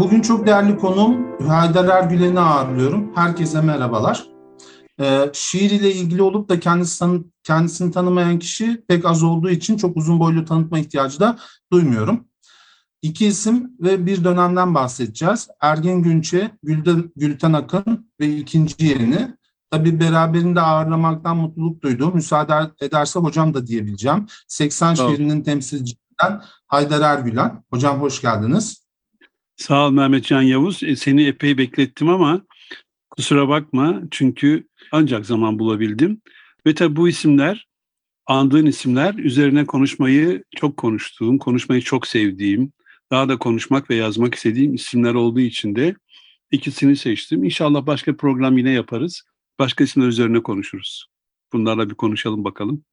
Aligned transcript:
Bugün 0.00 0.20
çok 0.20 0.46
değerli 0.46 0.78
konuğum 0.78 1.40
Haydar 1.48 1.84
Ergülen'i 1.84 2.40
ağırlıyorum. 2.40 3.12
Herkese 3.14 3.60
merhabalar. 3.60 4.26
Ee, 5.00 5.30
şiir 5.32 5.70
ile 5.70 5.94
ilgili 5.94 6.22
olup 6.22 6.48
da 6.48 6.60
kendisi, 6.60 7.04
kendisini 7.42 7.92
tanımayan 7.92 8.38
kişi 8.38 8.84
pek 8.88 9.06
az 9.06 9.22
olduğu 9.22 9.50
için 9.50 9.76
çok 9.76 9.96
uzun 9.96 10.20
boylu 10.20 10.44
tanıtma 10.44 10.78
ihtiyacı 10.78 11.20
da 11.20 11.38
duymuyorum. 11.72 12.24
İki 13.02 13.26
isim 13.26 13.70
ve 13.80 14.06
bir 14.06 14.24
dönemden 14.24 14.74
bahsedeceğiz. 14.74 15.48
Ergen 15.60 16.02
Günçe, 16.02 16.50
Gülden, 16.62 17.12
Gülten 17.16 17.52
Akın 17.52 18.10
ve 18.20 18.36
ikinci 18.36 18.86
yerini. 18.86 19.36
Tabii 19.70 20.00
beraberinde 20.00 20.60
ağırlamaktan 20.60 21.36
mutluluk 21.36 21.82
duydum. 21.82 22.14
Müsaade 22.14 22.54
ederse 22.80 23.18
hocam 23.18 23.54
da 23.54 23.66
diyebileceğim. 23.66 24.26
80 24.48 24.94
tamam. 24.94 25.14
şiirinin 25.14 25.42
temsilcisinden 25.42 26.42
Haydar 26.66 27.00
Ergülen. 27.00 27.64
Hocam 27.70 28.00
hoş 28.00 28.20
geldiniz. 28.20 28.81
Sağ 29.56 29.86
ol 29.86 29.90
Mehmetcan 29.92 30.42
Yavuz. 30.42 30.82
E, 30.82 30.96
seni 30.96 31.26
epey 31.26 31.58
beklettim 31.58 32.08
ama 32.08 32.42
kusura 33.10 33.48
bakma 33.48 34.02
çünkü 34.10 34.68
ancak 34.92 35.26
zaman 35.26 35.58
bulabildim. 35.58 36.22
Ve 36.66 36.74
tabii 36.74 36.96
bu 36.96 37.08
isimler, 37.08 37.68
andığın 38.26 38.66
isimler 38.66 39.14
üzerine 39.14 39.66
konuşmayı 39.66 40.44
çok 40.56 40.76
konuştuğum, 40.76 41.38
konuşmayı 41.38 41.82
çok 41.82 42.06
sevdiğim, 42.06 42.72
daha 43.10 43.28
da 43.28 43.38
konuşmak 43.38 43.90
ve 43.90 43.94
yazmak 43.94 44.34
istediğim 44.34 44.74
isimler 44.74 45.14
olduğu 45.14 45.40
için 45.40 45.76
de 45.76 45.94
ikisini 46.50 46.96
seçtim. 46.96 47.44
İnşallah 47.44 47.86
başka 47.86 48.16
program 48.16 48.58
yine 48.58 48.70
yaparız. 48.70 49.22
Başka 49.58 49.84
isimler 49.84 50.06
üzerine 50.06 50.42
konuşuruz. 50.42 51.06
Bunlarla 51.52 51.90
bir 51.90 51.94
konuşalım 51.94 52.44
bakalım. 52.44 52.84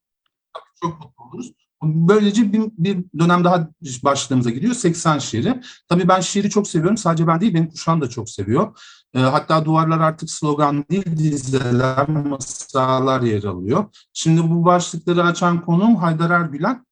Çok 0.81 0.99
mutlu 0.99 1.23
oluruz. 1.23 1.51
Böylece 1.83 2.53
bir, 2.53 2.61
bir 2.77 2.97
dönem 3.19 3.43
daha 3.43 3.69
başlığımıza 4.03 4.49
gidiyor. 4.49 4.73
80 4.73 5.19
şiiri. 5.19 5.61
Tabii 5.87 6.07
ben 6.07 6.19
şiiri 6.19 6.49
çok 6.49 6.67
seviyorum. 6.67 6.97
Sadece 6.97 7.27
ben 7.27 7.41
değil, 7.41 7.53
benim 7.53 7.69
kuşağım 7.69 8.01
da 8.01 8.09
çok 8.09 8.29
seviyor. 8.29 8.77
E, 9.13 9.19
hatta 9.19 9.65
duvarlar 9.65 9.99
artık 9.99 10.31
slogan 10.31 10.85
değil, 10.89 11.17
dizeler, 11.17 12.09
masallar 12.09 13.21
yer 13.21 13.43
alıyor. 13.43 13.85
Şimdi 14.13 14.49
bu 14.49 14.65
başlıkları 14.65 15.23
açan 15.23 15.65
konuğum 15.65 15.95
Haydar 15.95 16.29
Ergülen. 16.31 16.85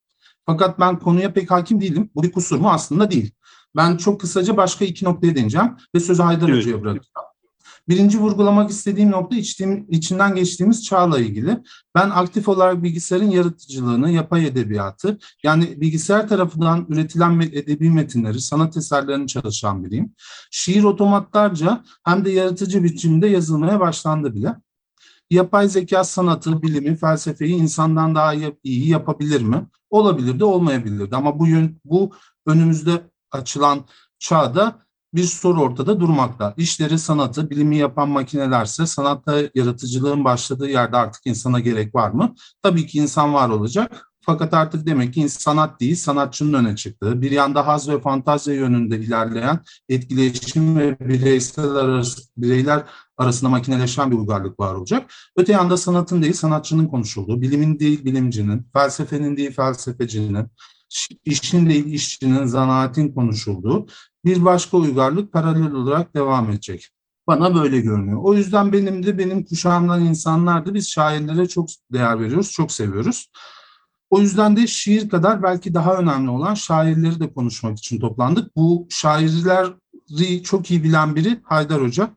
Fakat 0.45 0.79
ben 0.79 0.99
konuya 0.99 1.33
pek 1.33 1.51
hakim 1.51 1.81
değilim. 1.81 2.09
Bu 2.15 2.23
bir 2.23 2.31
kusur 2.31 2.59
mu? 2.59 2.69
Aslında 2.69 3.11
değil. 3.11 3.31
Ben 3.75 3.97
çok 3.97 4.21
kısaca 4.21 4.57
başka 4.57 4.85
iki 4.85 5.05
noktaya 5.05 5.35
değineceğim 5.35 5.77
ve 5.95 5.99
sözü 5.99 6.23
Haydar 6.23 6.49
evet. 6.49 6.57
Hoca'ya 6.57 6.81
bırakacağım. 6.81 7.26
Birinci 7.89 8.19
vurgulamak 8.19 8.69
istediğim 8.69 9.11
nokta 9.11 9.35
içtiğim, 9.35 9.85
içinden 9.89 10.35
geçtiğimiz 10.35 10.85
çağla 10.85 11.19
ilgili. 11.19 11.57
Ben 11.95 12.09
aktif 12.09 12.49
olarak 12.49 12.83
bilgisayarın 12.83 13.29
yaratıcılığını, 13.29 14.11
yapay 14.11 14.47
edebiyatı, 14.47 15.17
yani 15.43 15.81
bilgisayar 15.81 16.27
tarafından 16.27 16.85
üretilen 16.89 17.39
edebi 17.39 17.89
metinleri, 17.89 18.41
sanat 18.41 18.77
eserlerini 18.77 19.27
çalışan 19.27 19.85
biriyim. 19.85 20.13
Şiir 20.51 20.83
otomatlarca 20.83 21.83
hem 22.03 22.25
de 22.25 22.31
yaratıcı 22.31 22.83
biçimde 22.83 23.27
yazılmaya 23.27 23.79
başlandı 23.79 24.35
bile. 24.35 24.55
Yapay 25.29 25.69
zeka 25.69 26.03
sanatı, 26.03 26.61
bilimi, 26.61 26.95
felsefeyi 26.95 27.55
insandan 27.55 28.15
daha 28.15 28.33
iyi 28.63 28.89
yapabilir 28.89 29.41
mi? 29.41 29.67
Olabilir 29.89 30.39
de 30.39 30.45
olmayabilir 30.45 31.11
de 31.11 31.15
ama 31.15 31.39
bu 31.39 31.47
yön, 31.47 31.81
bu 31.85 32.11
önümüzde 32.45 33.01
açılan 33.31 33.85
çağda 34.19 34.86
bir 35.13 35.23
soru 35.23 35.61
ortada 35.61 35.99
durmakta. 35.99 36.53
İşleri, 36.57 36.99
sanatı, 36.99 37.49
bilimi 37.49 37.77
yapan 37.77 38.09
makinelerse 38.09 38.85
sanatta 38.85 39.41
yaratıcılığın 39.55 40.25
başladığı 40.25 40.69
yerde 40.69 40.97
artık 40.97 41.21
insana 41.25 41.59
gerek 41.59 41.95
var 41.95 42.11
mı? 42.11 42.35
Tabii 42.63 42.87
ki 42.87 42.97
insan 42.97 43.33
var 43.33 43.49
olacak. 43.49 44.07
Fakat 44.27 44.53
artık 44.53 44.87
demek 44.87 45.13
ki 45.13 45.29
sanat 45.29 45.79
değil, 45.79 45.95
sanatçının 45.95 46.53
öne 46.53 46.75
çıktığı, 46.75 47.21
bir 47.21 47.31
yanda 47.31 47.67
haz 47.67 47.89
ve 47.89 48.01
fantazya 48.01 48.53
yönünde 48.53 48.99
ilerleyen 48.99 49.59
etkileşim 49.89 50.77
ve 50.77 50.99
bireysel 50.99 51.75
arası, 51.75 52.21
bireyler 52.37 52.83
arasında 53.17 53.49
makineleşen 53.49 54.11
bir 54.11 54.17
uygarlık 54.17 54.59
var 54.59 54.75
olacak. 54.75 55.13
Öte 55.35 55.53
yanda 55.53 55.77
sanatın 55.77 56.21
değil, 56.21 56.33
sanatçının 56.33 56.87
konuşulduğu, 56.87 57.41
bilimin 57.41 57.79
değil, 57.79 58.05
bilimcinin, 58.05 58.67
felsefenin 58.73 59.37
değil, 59.37 59.51
felsefecinin, 59.51 60.47
işin 61.25 61.69
değil, 61.69 61.85
işçinin, 61.85 62.45
zanaatin 62.45 63.11
konuşulduğu 63.11 63.87
bir 64.25 64.45
başka 64.45 64.77
uygarlık 64.77 65.33
paralel 65.33 65.71
olarak 65.71 66.15
devam 66.15 66.49
edecek. 66.49 66.89
Bana 67.27 67.55
böyle 67.55 67.81
görünüyor. 67.81 68.19
O 68.23 68.33
yüzden 68.33 68.73
benim 68.73 69.05
de 69.05 69.17
benim 69.17 69.45
kuşağımdan 69.45 70.05
insanlar 70.05 70.65
da 70.65 70.73
biz 70.73 70.89
şairlere 70.89 71.47
çok 71.47 71.69
değer 71.93 72.19
veriyoruz, 72.19 72.51
çok 72.51 72.71
seviyoruz. 72.71 73.31
O 74.09 74.21
yüzden 74.21 74.55
de 74.57 74.67
şiir 74.67 75.09
kadar 75.09 75.43
belki 75.43 75.73
daha 75.73 75.95
önemli 75.95 76.29
olan 76.29 76.53
şairleri 76.53 77.19
de 77.19 77.33
konuşmak 77.33 77.77
için 77.77 77.99
toplandık. 77.99 78.55
Bu 78.55 78.87
şairleri 78.89 80.43
çok 80.43 80.71
iyi 80.71 80.83
bilen 80.83 81.15
biri 81.15 81.39
Haydar 81.43 81.81
Hoca. 81.81 82.09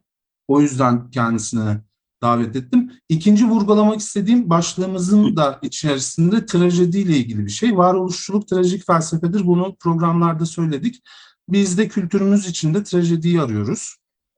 O 0.48 0.60
yüzden 0.60 1.10
kendisine 1.10 1.81
davet 2.22 2.56
ettim. 2.56 2.92
İkinci 3.08 3.48
vurgulamak 3.48 4.00
istediğim 4.00 4.50
başlığımızın 4.50 5.36
da 5.36 5.58
içerisinde 5.62 6.47
trajediyle 6.47 7.16
ilgili 7.16 7.47
bir 7.47 7.50
şey. 7.50 7.76
Varoluşçuluk 7.76 8.48
trajik 8.48 8.86
felsefedir. 8.86 9.47
Bunu 9.47 9.76
programlarda 9.76 10.47
söyledik. 10.47 11.03
Biz 11.48 11.78
de 11.78 11.88
kültürümüz 11.88 12.47
içinde 12.47 12.84
trajediyi 12.84 13.41
arıyoruz. 13.41 13.97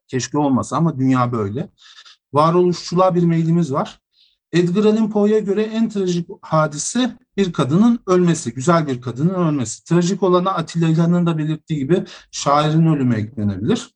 Keşke 0.08 0.38
olmasa 0.38 0.76
ama 0.76 0.98
dünya 0.98 1.32
böyle. 1.32 1.70
Varoluşçuluğa 2.32 3.14
bir 3.14 3.22
meylimiz 3.22 3.72
var. 3.72 4.00
Edgar 4.52 4.84
Allan 4.84 5.10
Poe'ya 5.10 5.38
göre 5.38 5.62
en 5.62 5.88
trajik 5.88 6.28
hadise 6.42 7.16
bir 7.36 7.52
kadının 7.52 8.00
ölmesi, 8.06 8.54
güzel 8.54 8.86
bir 8.86 9.00
kadının 9.00 9.34
ölmesi. 9.34 9.84
Trajik 9.84 10.22
olana 10.22 10.50
Atilla 10.50 10.88
İlhan'ın 10.88 11.26
da 11.26 11.38
belirttiği 11.38 11.78
gibi 11.78 12.04
şairin 12.30 12.86
ölümü 12.86 13.14
eklenebilir. 13.14 13.94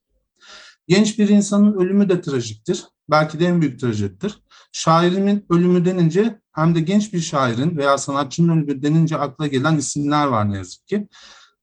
Genç 0.89 1.19
bir 1.19 1.29
insanın 1.29 1.73
ölümü 1.75 2.09
de 2.09 2.21
trajiktir. 2.21 2.85
Belki 3.11 3.41
de 3.41 3.47
en 3.47 3.61
büyük 3.61 3.81
trajedidir. 3.81 4.43
Şairin 4.73 5.47
ölümü 5.51 5.85
denince 5.85 6.41
hem 6.53 6.75
de 6.75 6.81
genç 6.81 7.13
bir 7.13 7.21
şairin 7.21 7.77
veya 7.77 7.99
sanatçının 7.99 8.49
ölümü 8.57 8.83
denince 8.83 9.17
akla 9.17 9.47
gelen 9.47 9.77
isimler 9.77 10.27
var 10.27 10.51
ne 10.51 10.57
yazık 10.57 10.87
ki. 10.87 11.09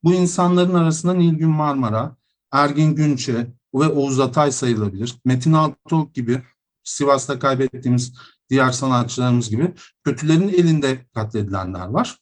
Bu 0.04 0.14
insanların 0.14 0.74
arasında 0.74 1.14
Nilgün 1.14 1.50
Marmara, 1.50 2.16
Ergin 2.52 2.96
Günçe 2.96 3.48
ve 3.76 3.88
Oğuz 3.88 4.20
Atay 4.20 4.52
sayılabilir. 4.52 5.16
Metin 5.26 5.54
Altok 5.54 6.16
gibi 6.16 6.42
Sivas'ta 6.84 7.40
kaybettiğimiz 7.40 8.14
diğer 8.50 8.72
sanatçılarımız 8.72 9.50
gibi 9.50 9.74
kötülerin 10.04 10.50
elinde 10.50 11.06
katledilenler 11.14 11.88
var. 11.88 12.18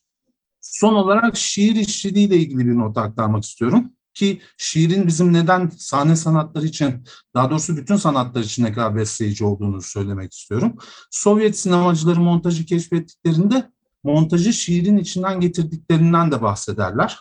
Son 0.61 0.93
olarak 0.93 1.37
şiir 1.37 1.75
işçiliğiyle 1.75 2.37
ilgili 2.37 2.67
bir 2.67 2.77
not 2.77 2.97
aktarmak 2.97 3.43
istiyorum 3.43 3.91
ki 4.13 4.41
şiirin 4.57 5.07
bizim 5.07 5.33
neden 5.33 5.69
sahne 5.77 6.15
sanatları 6.15 6.65
için, 6.65 7.05
daha 7.35 7.49
doğrusu 7.49 7.77
bütün 7.77 7.95
sanatlar 7.95 8.41
için 8.41 8.63
ne 8.63 8.73
kadar 8.73 8.95
besleyici 8.95 9.45
olduğunu 9.45 9.81
söylemek 9.81 10.33
istiyorum. 10.33 10.77
Sovyet 11.11 11.57
sinemacıları 11.57 12.19
montajı 12.19 12.65
keşfettiklerinde 12.65 13.71
montajı 14.03 14.53
şiirin 14.53 14.97
içinden 14.97 15.39
getirdiklerinden 15.39 16.31
de 16.31 16.41
bahsederler. 16.41 17.19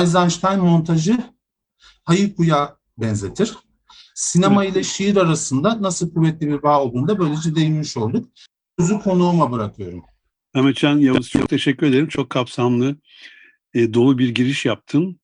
Eisenstein 0.00 0.60
montajı 0.60 1.18
Hayeku'ya 2.04 2.76
benzetir. 2.98 3.56
Sinema 4.14 4.64
ile 4.64 4.82
şiir 4.82 5.16
arasında 5.16 5.82
nasıl 5.82 6.14
kuvvetli 6.14 6.48
bir 6.48 6.62
bağ 6.62 6.82
olduğunu 6.82 7.08
da 7.08 7.18
böylece 7.18 7.54
değinmiş 7.54 7.96
olduk. 7.96 8.28
Sözü 8.78 8.98
konuğuma 8.98 9.52
bırakıyorum. 9.52 10.04
Mehmetcan 10.54 10.98
Yavuz 10.98 11.28
çok 11.28 11.48
teşekkür 11.48 11.86
ederim. 11.86 12.08
Çok 12.08 12.30
kapsamlı, 12.30 12.96
e, 13.74 13.94
dolu 13.94 14.18
bir 14.18 14.28
giriş 14.28 14.64
yaptın. 14.64 15.20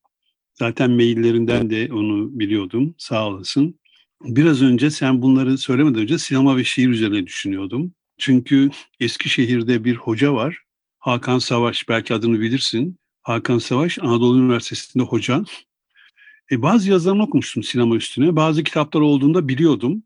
Zaten 0.59 0.91
maillerinden 0.91 1.69
de 1.69 1.93
onu 1.93 2.39
biliyordum. 2.39 2.95
Sağ 2.97 3.27
olasın. 3.27 3.79
Biraz 4.21 4.61
önce 4.61 4.91
sen 4.91 5.21
bunları 5.21 5.57
söylemeden 5.57 6.01
önce 6.01 6.17
sinema 6.17 6.57
ve 6.57 6.63
şiir 6.63 6.89
üzerine 6.89 7.27
düşünüyordum. 7.27 7.93
Çünkü 8.17 8.69
Eskişehir'de 8.99 9.83
bir 9.83 9.95
hoca 9.95 10.33
var. 10.33 10.61
Hakan 10.99 11.39
Savaş, 11.39 11.89
belki 11.89 12.13
adını 12.13 12.39
bilirsin. 12.39 12.97
Hakan 13.21 13.57
Savaş 13.57 13.99
Anadolu 13.99 14.39
Üniversitesi'nde 14.39 15.03
hoca. 15.03 15.43
E, 16.51 16.61
bazı 16.61 16.89
yazılarını 16.91 17.23
okumuştum 17.23 17.63
sinema 17.63 17.95
üstüne. 17.95 18.35
Bazı 18.35 18.63
kitaplar 18.63 19.01
olduğunda 19.01 19.47
biliyordum. 19.47 20.03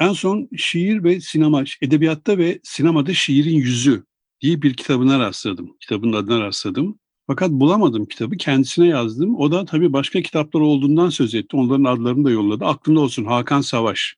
En 0.00 0.12
son 0.12 0.48
şiir 0.56 1.04
ve 1.04 1.20
sinema, 1.20 1.64
edebiyatta 1.82 2.38
ve 2.38 2.60
sinemada 2.62 3.14
şiirin 3.14 3.56
yüzü 3.56 4.04
diye 4.40 4.62
bir 4.62 4.74
kitabına 4.74 5.18
rastladım. 5.18 5.76
Kitabın 5.80 6.12
adına 6.12 6.40
rastladım. 6.40 6.98
Fakat 7.32 7.50
bulamadım 7.50 8.06
kitabı. 8.06 8.36
Kendisine 8.36 8.86
yazdım. 8.86 9.36
O 9.36 9.52
da 9.52 9.64
tabii 9.64 9.92
başka 9.92 10.22
kitaplar 10.22 10.60
olduğundan 10.60 11.08
söz 11.08 11.34
etti. 11.34 11.56
Onların 11.56 11.84
adlarını 11.84 12.24
da 12.24 12.30
yolladı. 12.30 12.64
Aklında 12.64 13.00
olsun 13.00 13.24
Hakan 13.24 13.60
Savaş. 13.60 14.16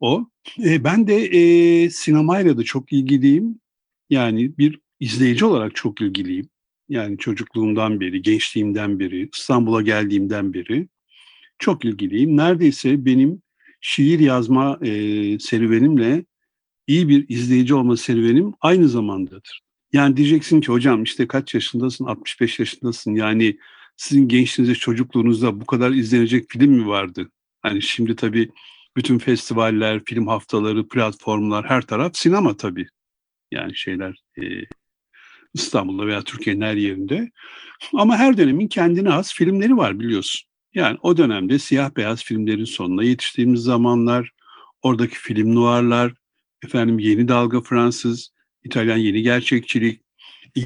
O. 0.00 0.26
E, 0.64 0.84
ben 0.84 1.06
de 1.06 1.14
e, 1.16 1.90
sinemayla 1.90 2.56
da 2.58 2.62
çok 2.62 2.92
ilgiliyim. 2.92 3.60
Yani 4.10 4.58
bir 4.58 4.80
izleyici 5.00 5.44
olarak 5.44 5.74
çok 5.74 6.00
ilgiliyim. 6.00 6.48
Yani 6.88 7.18
çocukluğumdan 7.18 8.00
beri, 8.00 8.22
gençliğimden 8.22 8.98
beri, 8.98 9.30
İstanbul'a 9.34 9.82
geldiğimden 9.82 10.54
beri 10.54 10.88
çok 11.58 11.84
ilgiliyim. 11.84 12.36
Neredeyse 12.36 13.04
benim 13.04 13.42
şiir 13.80 14.20
yazma 14.20 14.78
e, 14.82 14.90
serüvenimle 15.38 16.24
iyi 16.86 17.08
bir 17.08 17.28
izleyici 17.28 17.74
olma 17.74 17.96
serüvenim 17.96 18.54
aynı 18.60 18.88
zamandadır. 18.88 19.65
Yani 19.92 20.16
diyeceksin 20.16 20.60
ki 20.60 20.68
hocam 20.72 21.02
işte 21.02 21.28
kaç 21.28 21.54
yaşındasın? 21.54 22.04
65 22.04 22.58
yaşındasın. 22.58 23.14
Yani 23.14 23.58
sizin 23.96 24.28
gençliğinizde, 24.28 24.78
çocukluğunuzda 24.78 25.60
bu 25.60 25.66
kadar 25.66 25.90
izlenecek 25.90 26.50
film 26.50 26.72
mi 26.72 26.86
vardı? 26.86 27.30
Hani 27.62 27.82
şimdi 27.82 28.16
tabii 28.16 28.50
bütün 28.96 29.18
festivaller, 29.18 30.04
film 30.04 30.26
haftaları, 30.26 30.88
platformlar, 30.88 31.64
her 31.68 31.82
taraf 31.82 32.16
sinema 32.16 32.56
tabii. 32.56 32.86
Yani 33.50 33.76
şeyler 33.76 34.22
e, 34.38 34.42
İstanbul'da 35.54 36.06
veya 36.06 36.22
Türkiye'nin 36.22 36.60
her 36.60 36.76
yerinde. 36.76 37.30
Ama 37.94 38.16
her 38.16 38.36
dönemin 38.36 38.68
kendine 38.68 39.08
has 39.08 39.34
filmleri 39.34 39.76
var 39.76 40.00
biliyorsun. 40.00 40.48
Yani 40.74 40.98
o 41.02 41.16
dönemde 41.16 41.58
siyah 41.58 41.96
beyaz 41.96 42.24
filmlerin 42.24 42.64
sonuna 42.64 43.02
yetiştiğimiz 43.02 43.60
zamanlar, 43.62 44.30
oradaki 44.82 45.16
film 45.16 45.54
noirlar, 45.54 46.12
efendim 46.64 46.98
yeni 46.98 47.28
dalga 47.28 47.60
Fransız, 47.60 48.35
İtalyan 48.66 48.96
yeni 48.96 49.22
gerçekçilik, 49.22 50.00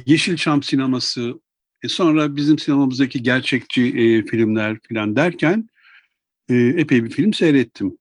Yeşilçam 0.05 0.63
sineması, 0.63 1.41
e 1.83 1.87
sonra 1.87 2.35
bizim 2.35 2.59
sinemamızdaki 2.59 3.23
gerçekçi 3.23 3.81
e, 3.83 4.25
filmler 4.25 4.77
falan 4.89 5.15
derken 5.15 5.69
e, 6.49 6.55
epey 6.55 7.03
bir 7.03 7.09
film 7.09 7.33
seyrettim. 7.33 7.97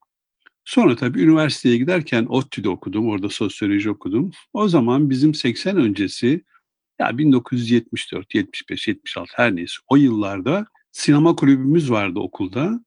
Sonra 0.65 0.97
tabii 0.97 1.23
üniversiteye 1.23 1.77
giderken 1.77 2.27
ODTÜ'de 2.29 2.69
okudum, 2.69 3.09
orada 3.09 3.29
sosyoloji 3.29 3.91
okudum. 3.91 4.31
O 4.53 4.69
zaman 4.69 5.11
bizim 5.11 5.35
80 5.35 5.77
öncesi, 5.77 6.45
ya 7.01 7.19
1974, 7.19 8.35
75, 8.35 8.89
76 8.89 9.33
her 9.37 9.57
neyse 9.57 9.75
o 9.89 9.97
yıllarda 9.97 10.67
sinema 10.93 11.37
kulübümüz 11.37 11.91
vardı 11.91 12.19
okulda. 12.19 12.85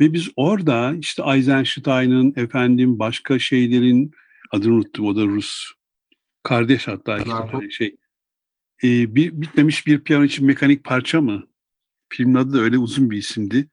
Ve 0.00 0.12
biz 0.12 0.28
orada 0.36 0.94
işte 1.00 1.22
Eisenstein'ın 1.34 2.32
efendim 2.36 2.98
başka 2.98 3.38
şeylerin 3.38 4.10
adını 4.50 4.74
unuttum 4.74 5.06
o 5.06 5.16
da 5.16 5.26
Rus. 5.26 5.76
Kardeş 6.46 6.88
hatta 6.88 7.18
Zarkov. 7.18 7.58
tane 7.58 7.70
şey. 7.70 7.96
Ee, 8.84 9.14
bir, 9.14 9.40
bitmemiş 9.40 9.86
bir 9.86 10.00
piyano 10.00 10.24
için 10.24 10.46
mekanik 10.46 10.84
parça 10.84 11.20
mı? 11.20 11.46
Filmin 12.08 12.34
adı 12.34 12.52
da 12.52 12.58
öyle 12.58 12.78
uzun 12.78 13.10
bir 13.10 13.18
isimdi. 13.18 13.68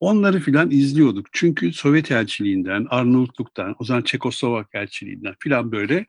Onları 0.00 0.40
filan 0.40 0.70
izliyorduk. 0.70 1.26
Çünkü 1.32 1.72
Sovyet 1.72 2.10
elçiliğinden, 2.10 2.86
Arnavutluk'tan, 2.90 3.76
o 3.78 3.84
zaman 3.84 4.02
Çekoslovak 4.02 4.68
elçiliğinden 4.74 5.34
filan 5.38 5.72
böyle 5.72 6.06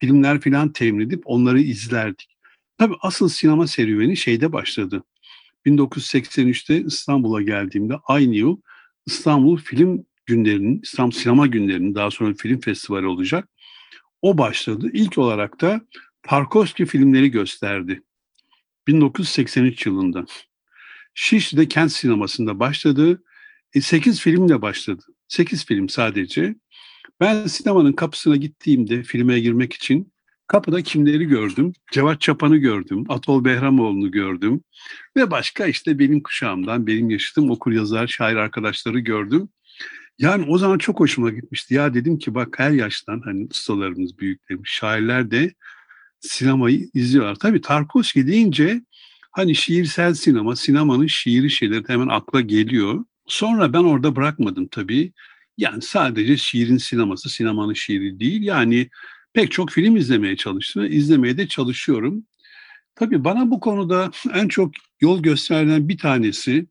filmler 0.00 0.40
filan 0.40 0.72
temin 0.72 1.06
edip 1.06 1.22
onları 1.24 1.60
izlerdik. 1.60 2.36
Tabii 2.78 2.94
asıl 3.00 3.28
sinema 3.28 3.66
serüveni 3.66 4.16
şeyde 4.16 4.52
başladı. 4.52 5.02
1983'te 5.66 6.80
İstanbul'a 6.80 7.42
geldiğimde 7.42 7.94
aynı 8.04 8.34
yıl 8.34 8.60
İstanbul 9.06 9.56
Film 9.56 10.06
Günlerinin, 10.26 10.80
İstanbul 10.82 11.12
Sinema 11.12 11.46
Günlerinin 11.46 11.94
daha 11.94 12.10
sonra 12.10 12.34
film 12.34 12.60
festivali 12.60 13.06
olacak. 13.06 13.48
O 14.22 14.38
başladı. 14.38 14.90
İlk 14.92 15.18
olarak 15.18 15.60
da 15.60 15.80
Tarkovski 16.22 16.86
filmleri 16.86 17.30
gösterdi. 17.30 18.02
1983 18.86 19.86
yılında. 19.86 20.24
Şişli'de 21.14 21.68
kent 21.68 21.92
sinemasında 21.92 22.60
başladı. 22.60 23.22
E, 23.74 23.80
8 23.80 24.20
filmle 24.20 24.62
başladı. 24.62 25.02
8 25.28 25.66
film 25.66 25.88
sadece. 25.88 26.54
Ben 27.20 27.46
sinemanın 27.46 27.92
kapısına 27.92 28.36
gittiğimde 28.36 29.02
filme 29.02 29.40
girmek 29.40 29.72
için 29.72 30.12
kapıda 30.46 30.82
kimleri 30.82 31.24
gördüm? 31.24 31.72
Cevat 31.92 32.20
Çapan'ı 32.20 32.56
gördüm, 32.56 33.04
Atol 33.08 33.44
Behramoğlu'nu 33.44 34.10
gördüm 34.10 34.60
ve 35.16 35.30
başka 35.30 35.66
işte 35.66 35.98
benim 35.98 36.22
kuşağımdan, 36.22 36.86
benim 36.86 37.10
yaşadığım 37.10 37.50
okur 37.50 37.72
yazar, 37.72 38.06
şair 38.06 38.36
arkadaşları 38.36 38.98
gördüm. 38.98 39.48
Yani 40.18 40.46
o 40.48 40.58
zaman 40.58 40.78
çok 40.78 41.00
hoşuma 41.00 41.30
gitmişti. 41.30 41.74
Ya 41.74 41.94
dedim 41.94 42.18
ki 42.18 42.34
bak 42.34 42.58
her 42.58 42.70
yaştan 42.70 43.20
hani 43.24 43.46
ustalarımız, 43.50 44.18
büyüklerimiz, 44.18 44.68
şairler 44.68 45.30
de 45.30 45.54
sinemayı 46.20 46.88
izliyorlar. 46.94 47.34
Tabii 47.34 47.60
Tarkovski 47.60 48.26
deyince 48.26 48.82
hani 49.32 49.54
şiirsel 49.54 50.14
sinema, 50.14 50.56
sinemanın 50.56 51.06
şiiri 51.06 51.50
şeyleri 51.50 51.84
hemen 51.86 52.08
akla 52.08 52.40
geliyor. 52.40 53.04
Sonra 53.26 53.72
ben 53.72 53.84
orada 53.84 54.16
bırakmadım 54.16 54.68
tabii. 54.68 55.12
Yani 55.58 55.82
sadece 55.82 56.36
şiirin 56.36 56.76
sineması, 56.76 57.28
sinemanın 57.30 57.72
şiiri 57.72 58.20
değil. 58.20 58.42
Yani 58.42 58.88
pek 59.32 59.52
çok 59.52 59.70
film 59.70 59.96
izlemeye 59.96 60.36
çalıştım 60.36 60.82
ve 60.82 60.90
izlemeye 60.90 61.38
de 61.38 61.48
çalışıyorum. 61.48 62.24
Tabii 62.94 63.24
bana 63.24 63.50
bu 63.50 63.60
konuda 63.60 64.10
en 64.34 64.48
çok 64.48 64.72
yol 65.00 65.22
gösteren 65.22 65.88
bir 65.88 65.98
tanesi, 65.98 66.66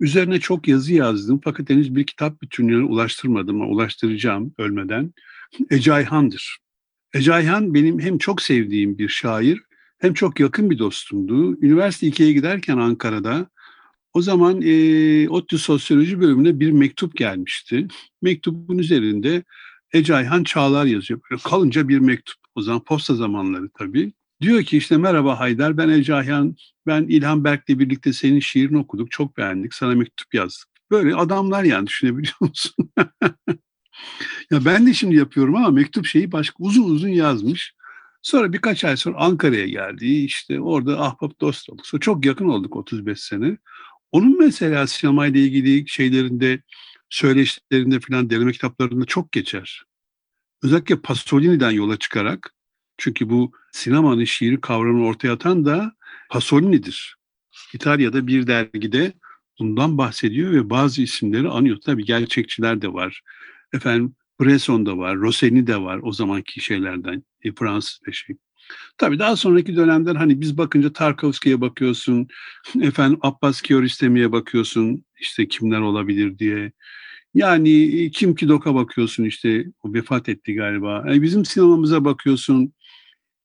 üzerine 0.00 0.40
çok 0.40 0.68
yazı 0.68 0.94
yazdım 0.94 1.40
fakat 1.44 1.70
henüz 1.70 1.94
bir 1.94 2.06
kitap 2.06 2.42
bütünlüğüne 2.42 2.84
ulaştırmadım 2.84 3.62
ama 3.62 3.70
ulaştıracağım 3.70 4.54
ölmeden. 4.58 5.12
Ece 5.70 5.92
Ayhan'dır. 5.92 6.58
Ece 7.14 7.34
Ayhan 7.34 7.74
benim 7.74 8.00
hem 8.00 8.18
çok 8.18 8.42
sevdiğim 8.42 8.98
bir 8.98 9.08
şair 9.08 9.60
hem 9.98 10.14
çok 10.14 10.40
yakın 10.40 10.70
bir 10.70 10.78
dostumdu. 10.78 11.60
Üniversite 11.62 12.06
2'ye 12.06 12.32
giderken 12.32 12.78
Ankara'da 12.78 13.50
o 14.12 14.22
zaman 14.22 14.62
e, 14.62 15.28
ODTÜ 15.28 15.58
Sosyoloji 15.58 16.20
bölümüne 16.20 16.60
bir 16.60 16.70
mektup 16.70 17.16
gelmişti. 17.16 17.88
Mektubun 18.22 18.78
üzerinde 18.78 19.44
Ece 19.92 20.14
Ayhan 20.14 20.44
Çağlar 20.44 20.84
yazıyor. 20.84 21.20
Böyle 21.30 21.42
kalınca 21.44 21.88
bir 21.88 21.98
mektup. 21.98 22.36
O 22.54 22.62
zaman 22.62 22.84
posta 22.84 23.14
zamanları 23.14 23.70
tabii. 23.78 24.12
Diyor 24.40 24.62
ki 24.62 24.76
işte 24.76 24.96
merhaba 24.96 25.40
Haydar 25.40 25.76
ben 25.76 25.88
Ece 25.88 26.14
Ayhan. 26.14 26.56
Ben 26.86 27.02
İlhan 27.02 27.44
Berk'le 27.44 27.68
birlikte 27.68 28.12
senin 28.12 28.40
şiirini 28.40 28.78
okuduk. 28.78 29.10
Çok 29.10 29.36
beğendik. 29.36 29.74
Sana 29.74 29.94
mektup 29.94 30.34
yazdık. 30.34 30.68
Böyle 30.90 31.14
adamlar 31.14 31.64
yani 31.64 31.86
düşünebiliyor 31.86 32.36
musun? 32.40 32.90
ya 34.50 34.64
ben 34.64 34.86
de 34.86 34.94
şimdi 34.94 35.16
yapıyorum 35.16 35.56
ama 35.56 35.70
mektup 35.70 36.06
şeyi 36.06 36.32
başka 36.32 36.54
uzun 36.58 36.84
uzun 36.84 37.08
yazmış. 37.08 37.74
Sonra 38.22 38.52
birkaç 38.52 38.84
ay 38.84 38.96
sonra 38.96 39.18
Ankara'ya 39.18 39.66
geldi. 39.66 40.06
İşte 40.06 40.60
orada 40.60 41.00
ahbap 41.00 41.40
dost 41.40 41.70
olduk. 41.70 41.86
Sonra 41.86 42.00
çok 42.00 42.26
yakın 42.26 42.48
olduk 42.48 42.76
35 42.76 43.20
sene. 43.20 43.58
Onun 44.12 44.38
mesela 44.38 44.86
sinemayla 44.86 45.40
ilgili 45.40 45.88
şeylerinde, 45.88 46.62
söyleşilerinde 47.10 48.00
falan 48.00 48.30
deneme 48.30 48.52
kitaplarında 48.52 49.04
çok 49.04 49.32
geçer. 49.32 49.82
Özellikle 50.62 51.00
Pasolini'den 51.00 51.70
yola 51.70 51.96
çıkarak 51.96 52.54
çünkü 53.00 53.30
bu 53.30 53.52
sinemanın 53.72 54.24
şiiri 54.24 54.60
kavramını 54.60 55.06
ortaya 55.06 55.32
atan 55.32 55.64
da 55.64 55.92
Pasolini'dir. 56.30 57.16
İtalya'da 57.74 58.26
bir 58.26 58.46
dergide 58.46 59.12
bundan 59.58 59.98
bahsediyor 59.98 60.52
ve 60.52 60.70
bazı 60.70 61.02
isimleri 61.02 61.48
anıyor. 61.48 61.78
Tabii 61.84 62.04
gerçekçiler 62.04 62.82
de 62.82 62.92
var. 62.92 63.22
Efendim 63.72 64.14
Bresson 64.40 64.86
da 64.86 64.98
var, 64.98 65.16
Rossini 65.16 65.66
de 65.66 65.80
var 65.80 66.00
o 66.02 66.12
zamanki 66.12 66.60
şeylerden, 66.60 67.22
e, 67.42 67.52
Fransız 67.52 68.00
şey. 68.12 68.36
Tabii 68.98 69.18
daha 69.18 69.36
sonraki 69.36 69.76
dönemden 69.76 70.14
hani 70.14 70.40
biz 70.40 70.58
bakınca 70.58 70.92
Tarkovski'ye 70.92 71.60
bakıyorsun, 71.60 72.28
efendim 72.80 73.18
Abbas 73.22 73.60
Kiarostami'ye 73.62 74.32
bakıyorsun, 74.32 75.04
işte 75.20 75.48
kimler 75.48 75.80
olabilir 75.80 76.38
diye. 76.38 76.72
Yani 77.34 78.10
Kim 78.10 78.34
Ki-dok'a 78.34 78.74
bakıyorsun 78.74 79.24
işte, 79.24 79.66
o 79.82 79.94
vefat 79.94 80.28
etti 80.28 80.54
galiba. 80.54 81.04
Yani 81.06 81.22
bizim 81.22 81.44
sinemamıza 81.44 82.04
bakıyorsun, 82.04 82.72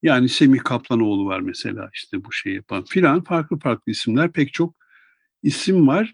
yani 0.05 0.29
Semih 0.29 0.59
Kaplanoğlu 0.59 1.25
var 1.25 1.39
mesela 1.39 1.89
işte 1.93 2.23
bu 2.23 2.31
şeyi 2.31 2.55
yapan 2.55 2.83
filan 2.83 3.23
farklı 3.23 3.59
farklı 3.59 3.91
isimler 3.91 4.31
pek 4.31 4.53
çok 4.53 4.75
isim 5.43 5.87
var. 5.87 6.13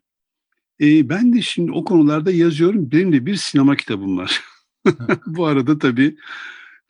E, 0.81 1.09
ben 1.09 1.33
de 1.33 1.41
şimdi 1.41 1.71
o 1.71 1.83
konularda 1.83 2.31
yazıyorum. 2.31 2.91
Benim 2.91 3.13
de 3.13 3.25
bir 3.25 3.35
sinema 3.35 3.75
kitabım 3.75 4.17
var. 4.17 4.41
bu 5.25 5.45
arada 5.45 5.79
tabii 5.79 6.17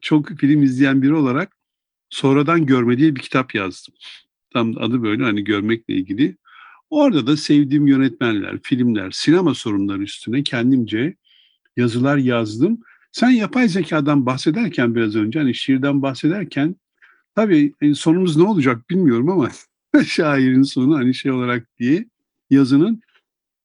çok 0.02 0.30
film 0.30 0.64
izleyen 0.64 1.02
biri 1.02 1.14
olarak 1.14 1.58
sonradan 2.10 2.66
görme 2.66 2.98
diye 2.98 3.16
bir 3.16 3.22
kitap 3.22 3.56
yazdım. 3.56 3.94
Tam 4.54 4.78
adı 4.78 5.04
böyle 5.04 5.24
hani 5.24 5.44
görmekle 5.44 5.94
ilgili. 5.94 6.38
Orada 6.90 7.28
da 7.28 7.38
sevdiğim 7.38 7.88
yönetmenler, 7.88 8.60
filmler, 8.64 9.12
sinema 9.12 9.54
sorunları 9.54 10.04
üstüne 10.04 10.44
kendimce 10.44 11.16
yazılar 11.78 12.18
yazdım. 12.18 12.80
Sen 13.12 13.30
yapay 13.30 13.68
zekadan 13.68 14.26
bahsederken 14.26 14.96
biraz 14.96 15.16
önce 15.16 15.40
hani 15.40 15.56
şiirden 15.56 16.02
bahsederken 16.02 16.76
tabii 17.36 17.74
hani 17.80 17.96
sonumuz 17.96 18.38
ne 18.38 18.44
olacak 18.44 18.90
bilmiyorum 18.90 19.30
ama 19.30 19.50
şairin 20.06 20.64
sonu 20.64 20.96
hani 20.96 21.14
şey 21.14 21.32
olarak 21.32 21.68
diye 21.80 22.06
yazının 22.50 23.02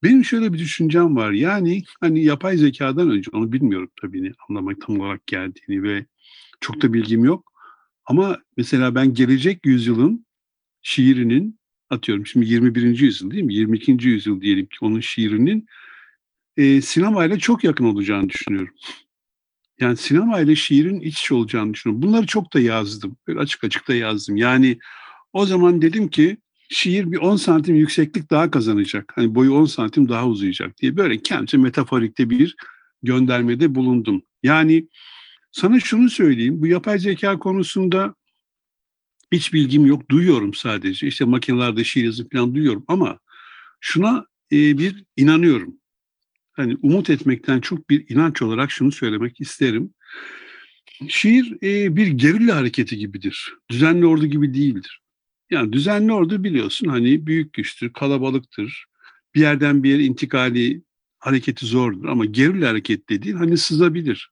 benim 0.03 0.25
şöyle 0.25 0.53
bir 0.53 0.59
düşüncem 0.59 1.15
var. 1.15 1.31
Yani 1.31 1.83
hani 2.01 2.23
yapay 2.23 2.57
zekadan 2.57 3.09
önce 3.09 3.31
onu 3.33 3.51
bilmiyorum 3.51 3.89
tabii 4.01 4.23
ne 4.23 4.31
anlamak 4.49 4.81
tam 4.81 4.99
olarak 4.99 5.27
geldiğini 5.27 5.83
ve 5.83 6.05
çok 6.61 6.81
da 6.81 6.93
bilgim 6.93 7.25
yok. 7.25 7.51
Ama 8.05 8.37
mesela 8.57 8.95
ben 8.95 9.13
gelecek 9.13 9.65
yüzyılın 9.65 10.25
şiirinin 10.81 11.59
atıyorum 11.89 12.25
şimdi 12.25 12.49
21. 12.49 12.99
yüzyıl 12.99 13.31
değil 13.31 13.43
mi? 13.43 13.53
22. 13.53 14.07
yüzyıl 14.07 14.41
diyelim 14.41 14.65
ki 14.65 14.77
onun 14.81 14.99
şiirinin 14.99 15.65
e, 16.57 16.81
sinemayla 16.81 17.39
çok 17.39 17.63
yakın 17.63 17.85
olacağını 17.85 18.29
düşünüyorum. 18.29 18.73
Yani 19.79 19.97
sinema 19.97 20.39
ile 20.39 20.55
şiirin 20.55 20.99
iç 20.99 21.19
içe 21.19 21.33
olacağını 21.33 21.73
düşünüyorum. 21.73 22.01
Bunları 22.01 22.25
çok 22.25 22.53
da 22.53 22.59
yazdım. 22.59 23.17
Böyle 23.27 23.39
açık 23.39 23.63
açık 23.63 23.87
da 23.87 23.95
yazdım. 23.95 24.37
Yani 24.37 24.79
o 25.33 25.45
zaman 25.45 25.81
dedim 25.81 26.07
ki 26.07 26.37
şiir 26.69 27.11
bir 27.11 27.17
10 27.17 27.35
santim 27.35 27.75
yükseklik 27.75 28.29
daha 28.31 28.51
kazanacak. 28.51 29.13
Hani 29.15 29.35
boyu 29.35 29.53
10 29.53 29.65
santim 29.65 30.09
daha 30.09 30.27
uzayacak 30.27 30.77
diye 30.77 30.97
böyle 30.97 31.21
kendimce 31.21 31.57
metaforikte 31.57 32.29
bir 32.29 32.55
göndermede 33.03 33.75
bulundum. 33.75 34.21
Yani 34.43 34.87
sana 35.51 35.79
şunu 35.79 36.09
söyleyeyim. 36.09 36.61
Bu 36.61 36.67
yapay 36.67 36.99
zeka 36.99 37.39
konusunda 37.39 38.15
hiç 39.31 39.53
bilgim 39.53 39.85
yok. 39.85 40.09
Duyuyorum 40.11 40.53
sadece. 40.53 41.07
İşte 41.07 41.25
makinelerde 41.25 41.83
şiir 41.83 42.03
yazı 42.03 42.29
falan 42.29 42.55
duyuyorum 42.55 42.85
ama 42.87 43.19
şuna 43.79 44.25
bir 44.51 45.03
inanıyorum. 45.17 45.75
Hani 46.57 46.77
umut 46.81 47.09
etmekten 47.09 47.61
çok 47.61 47.89
bir 47.89 48.09
inanç 48.09 48.41
olarak 48.41 48.71
şunu 48.71 48.91
söylemek 48.91 49.41
isterim. 49.41 49.93
Şiir 51.07 51.57
e, 51.63 51.95
bir 51.95 52.07
gerilla 52.07 52.55
hareketi 52.55 52.97
gibidir. 52.97 53.53
Düzenli 53.69 54.05
ordu 54.05 54.25
gibi 54.25 54.53
değildir. 54.53 55.01
Yani 55.49 55.73
düzenli 55.73 56.13
ordu 56.13 56.43
biliyorsun 56.43 56.87
hani 56.87 57.27
büyük 57.27 57.53
güçtür, 57.53 57.93
kalabalıktır. 57.93 58.85
Bir 59.35 59.41
yerden 59.41 59.83
bir 59.83 59.89
yere 59.89 60.03
intikali 60.03 60.81
hareketi 61.19 61.65
zordur 61.65 62.05
ama 62.05 62.25
gerilla 62.25 62.69
hareket 62.69 63.09
dediğin 63.09 63.35
hani 63.35 63.57
sızabilir. 63.57 64.29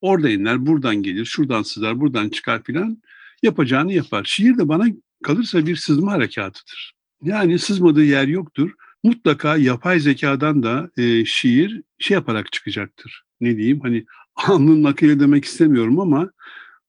Orada 0.00 0.30
iner, 0.30 0.66
buradan 0.66 0.96
gelir, 0.96 1.24
şuradan 1.24 1.62
sızar, 1.62 2.00
buradan 2.00 2.28
çıkar 2.28 2.62
filan 2.62 3.02
yapacağını 3.42 3.92
yapar. 3.92 4.24
Şiir 4.24 4.58
de 4.58 4.68
bana 4.68 4.86
kalırsa 5.22 5.66
bir 5.66 5.76
sızma 5.76 6.12
harekatıdır. 6.12 6.94
Yani 7.22 7.58
sızmadığı 7.58 8.04
yer 8.04 8.28
yoktur. 8.28 8.74
Mutlaka 9.02 9.56
yapay 9.56 10.00
zekadan 10.00 10.62
da 10.62 10.90
e, 10.96 11.24
şiir 11.24 11.82
şey 11.98 12.14
yaparak 12.14 12.52
çıkacaktır. 12.52 13.24
Ne 13.40 13.56
diyeyim 13.56 13.80
hani 13.80 14.04
alnın 14.36 14.82
nakil 14.82 15.20
demek 15.20 15.44
istemiyorum 15.44 16.00
ama 16.00 16.30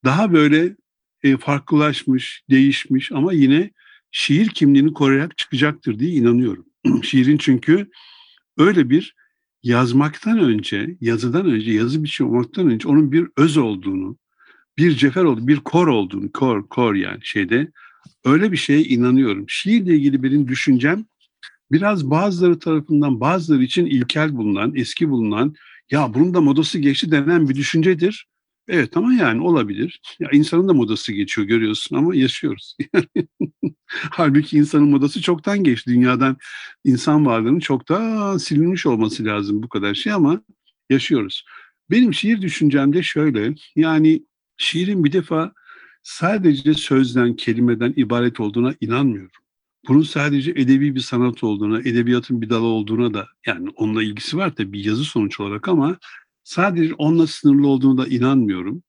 daha 0.03 0.33
böyle 0.33 0.75
e, 1.23 1.37
farklılaşmış, 1.37 2.43
değişmiş 2.49 3.11
ama 3.11 3.33
yine 3.33 3.71
şiir 4.11 4.49
kimliğini 4.49 4.93
koruyarak 4.93 5.37
çıkacaktır 5.37 5.99
diye 5.99 6.11
inanıyorum. 6.11 6.65
Şiirin 7.03 7.37
çünkü 7.37 7.89
öyle 8.57 8.89
bir 8.89 9.15
yazmaktan 9.63 10.39
önce, 10.39 10.97
yazıdan 11.01 11.45
önce, 11.45 11.71
yazı 11.71 12.03
biçim 12.03 12.27
olmaktan 12.27 12.69
önce 12.69 12.87
onun 12.87 13.11
bir 13.11 13.27
öz 13.37 13.57
olduğunu, 13.57 14.17
bir 14.77 14.95
cefer 14.95 15.23
olduğunu, 15.23 15.47
bir 15.47 15.59
kor 15.59 15.87
olduğunu, 15.87 16.31
kor, 16.31 16.69
kor 16.69 16.95
yani 16.95 17.19
şeyde 17.23 17.71
öyle 18.25 18.51
bir 18.51 18.57
şeye 18.57 18.83
inanıyorum. 18.83 19.45
Şiirle 19.47 19.95
ilgili 19.95 20.23
benim 20.23 20.47
düşüncem 20.47 21.05
biraz 21.71 22.09
bazıları 22.09 22.59
tarafından 22.59 23.19
bazıları 23.19 23.63
için 23.63 23.85
ilkel 23.85 24.35
bulunan, 24.35 24.75
eski 24.75 25.09
bulunan 25.09 25.55
ya 25.91 26.13
bunun 26.13 26.33
da 26.33 26.41
modası 26.41 26.79
geçti 26.79 27.11
denen 27.11 27.49
bir 27.49 27.55
düşüncedir. 27.55 28.27
Evet 28.67 28.97
ama 28.97 29.13
yani 29.13 29.41
olabilir. 29.41 30.01
Ya 30.19 30.29
insanın 30.31 30.67
da 30.67 30.73
modası 30.73 31.13
geçiyor 31.13 31.47
görüyorsun 31.47 31.95
ama 31.95 32.15
yaşıyoruz. 32.15 32.77
Halbuki 33.87 34.57
insanın 34.57 34.89
modası 34.89 35.21
çoktan 35.21 35.63
geçti. 35.63 35.91
Dünyadan 35.91 36.37
insan 36.83 37.25
varlığının 37.25 37.59
çoktan 37.59 38.37
silinmiş 38.37 38.85
olması 38.85 39.25
lazım 39.25 39.63
bu 39.63 39.69
kadar 39.69 39.93
şey 39.93 40.13
ama 40.13 40.41
yaşıyoruz. 40.89 41.45
Benim 41.89 42.13
şiir 42.13 42.41
düşüncemde 42.41 43.03
şöyle 43.03 43.55
yani 43.75 44.25
şiirin 44.57 45.03
bir 45.03 45.11
defa 45.11 45.53
sadece 46.03 46.73
sözden, 46.73 47.35
kelimeden 47.35 47.93
ibaret 47.95 48.39
olduğuna 48.39 48.73
inanmıyorum. 48.81 49.41
Bunun 49.87 50.01
sadece 50.01 50.51
edebi 50.51 50.95
bir 50.95 50.99
sanat 50.99 51.43
olduğuna, 51.43 51.79
edebiyatın 51.79 52.41
bir 52.41 52.49
dalı 52.49 52.65
olduğuna 52.65 53.13
da 53.13 53.27
yani 53.45 53.69
onunla 53.69 54.03
ilgisi 54.03 54.37
var 54.37 54.55
tabii 54.55 54.87
yazı 54.87 55.03
sonuç 55.03 55.39
olarak 55.39 55.67
ama 55.67 55.97
sadece 56.43 56.93
onunla 56.93 57.27
sınırlı 57.27 57.67
olduğuna 57.67 58.03
da 58.03 58.07
inanmıyorum. 58.07 58.83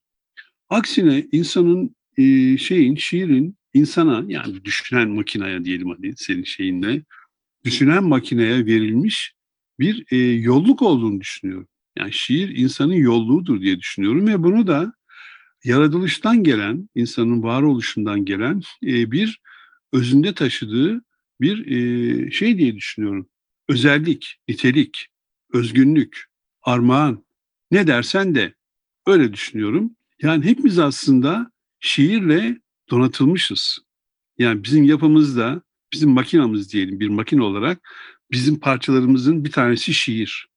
Aksine 0.69 1.27
insanın 1.31 1.95
e, 2.17 2.57
şeyin, 2.57 2.95
şiirin 2.95 3.57
insana 3.73 4.23
yani 4.27 4.65
düşünen 4.65 5.09
makineye 5.09 5.65
diyelim 5.65 5.89
hadi 5.89 6.13
senin 6.17 6.43
şeyinle 6.43 7.03
düşünen 7.65 8.03
makineye 8.03 8.65
verilmiş 8.65 9.33
bir 9.79 10.05
e, 10.11 10.17
yolluk 10.17 10.81
olduğunu 10.81 11.21
düşünüyorum. 11.21 11.67
Yani 11.97 12.13
şiir 12.13 12.57
insanın 12.57 12.93
yolluğudur 12.93 13.61
diye 13.61 13.79
düşünüyorum 13.79 14.27
ve 14.27 14.43
bunu 14.43 14.67
da 14.67 14.93
yaratılıştan 15.63 16.43
gelen, 16.43 16.89
insanın 16.95 17.43
varoluşundan 17.43 18.25
gelen 18.25 18.61
e, 18.83 19.11
bir 19.11 19.41
özünde 19.93 20.33
taşıdığı 20.33 21.01
bir 21.41 21.67
e, 21.67 22.31
şey 22.31 22.57
diye 22.57 22.75
düşünüyorum. 22.75 23.29
Özellik, 23.69 24.35
nitelik, 24.47 25.07
özgünlük, 25.53 26.25
armağan, 26.61 27.25
ne 27.71 27.87
dersen 27.87 28.35
de 28.35 28.53
öyle 29.07 29.33
düşünüyorum. 29.33 29.95
Yani 30.21 30.45
hepimiz 30.45 30.79
aslında 30.79 31.51
şiirle 31.79 32.57
donatılmışız. 32.89 33.79
Yani 34.37 34.63
bizim 34.63 34.83
yapımızda, 34.83 35.61
bizim 35.93 36.09
makinamız 36.09 36.73
diyelim 36.73 36.99
bir 36.99 37.09
makine 37.09 37.43
olarak 37.43 37.89
bizim 38.31 38.59
parçalarımızın 38.59 39.45
bir 39.45 39.51
tanesi 39.51 39.93
şiir, 39.93 40.47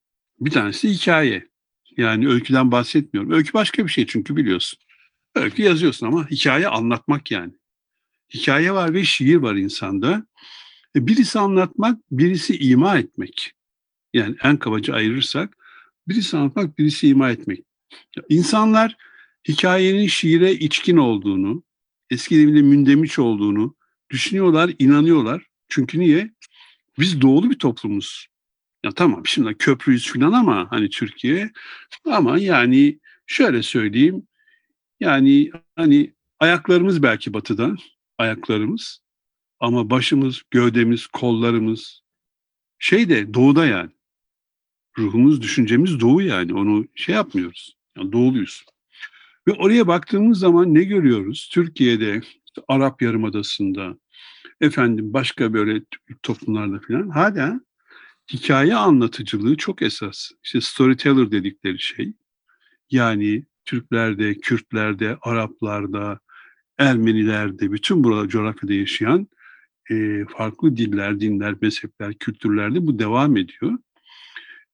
bir 0.40 0.50
tanesi 0.50 0.88
hikaye. 0.88 1.48
Yani 1.96 2.28
öyküden 2.28 2.72
bahsetmiyorum. 2.72 3.32
Öykü 3.32 3.52
başka 3.52 3.84
bir 3.84 3.90
şey 3.90 4.06
çünkü 4.06 4.36
biliyorsun. 4.36 4.78
Öykü 5.34 5.62
yazıyorsun 5.62 6.06
ama 6.06 6.30
hikaye 6.30 6.68
anlatmak 6.68 7.30
yani. 7.30 7.52
Hikaye 8.34 8.72
var 8.72 8.94
ve 8.94 9.04
şiir 9.04 9.36
var 9.36 9.54
insanda. 9.54 10.26
E, 10.96 11.06
Birisi 11.06 11.38
anlatmak, 11.38 11.98
birisi 12.10 12.58
ima 12.58 12.98
etmek. 12.98 13.52
Yani 14.14 14.36
en 14.42 14.56
kabaca 14.56 14.94
ayırırsak 14.94 15.56
birisi 16.08 16.36
anlatmak, 16.36 16.78
birisi 16.78 17.08
ima 17.08 17.30
etmek. 17.30 17.64
İnsanlar 18.28 18.96
hikayenin 19.48 20.06
şiire 20.06 20.52
içkin 20.52 20.96
olduğunu, 20.96 21.62
eski 22.10 22.36
deyimle 22.36 22.62
mündemiş 22.62 23.18
olduğunu 23.18 23.76
düşünüyorlar, 24.10 24.70
inanıyorlar. 24.78 25.46
Çünkü 25.68 26.00
niye? 26.00 26.30
Biz 26.98 27.20
doğulu 27.20 27.50
bir 27.50 27.58
toplumuz. 27.58 28.26
Ya 28.84 28.92
tamam 28.92 29.26
şimdi 29.26 29.54
köprüyüz 29.54 30.12
falan 30.12 30.32
ama 30.32 30.66
hani 30.70 30.90
Türkiye 30.90 31.50
ama 32.04 32.38
yani 32.38 32.98
şöyle 33.26 33.62
söyleyeyim 33.62 34.26
yani 35.00 35.50
hani 35.76 36.14
ayaklarımız 36.40 37.02
belki 37.02 37.34
batıdan 37.34 37.78
ayaklarımız 38.18 39.00
ama 39.60 39.90
başımız, 39.90 40.42
gövdemiz, 40.50 41.06
kollarımız 41.06 42.02
şey 42.78 43.08
de 43.08 43.34
doğuda 43.34 43.66
yani. 43.66 43.90
Ruhumuz, 44.98 45.42
düşüncemiz 45.42 46.00
doğu 46.00 46.22
yani. 46.22 46.54
Onu 46.54 46.86
şey 46.94 47.14
yapmıyoruz. 47.14 47.76
Yani 47.96 48.12
doğuluyuz. 48.12 48.64
Ve 49.48 49.52
oraya 49.52 49.86
baktığımız 49.86 50.38
zaman 50.38 50.74
ne 50.74 50.84
görüyoruz? 50.84 51.48
Türkiye'de, 51.52 52.20
işte 52.46 52.62
Arap 52.68 53.02
Yarımadası'nda, 53.02 53.98
efendim 54.60 55.12
başka 55.12 55.52
böyle 55.52 55.82
toplumlarda 56.22 56.80
falan 56.80 57.08
hala 57.08 57.60
hikaye 58.32 58.74
anlatıcılığı 58.74 59.56
çok 59.56 59.82
esas. 59.82 60.30
İşte 60.44 60.60
storyteller 60.60 61.30
dedikleri 61.30 61.78
şey. 61.78 62.12
Yani 62.90 63.44
Türklerde, 63.64 64.34
Kürtlerde, 64.34 65.18
Araplarda, 65.22 66.20
Ermenilerde, 66.78 67.72
bütün 67.72 68.04
burada 68.04 68.28
coğrafyada 68.28 68.72
yaşayan 68.72 69.28
e, 69.90 70.24
farklı 70.36 70.76
diller, 70.76 71.20
dinler, 71.20 71.54
mezhepler, 71.60 72.14
kültürlerde 72.14 72.86
bu 72.86 72.98
devam 72.98 73.36
ediyor. 73.36 73.78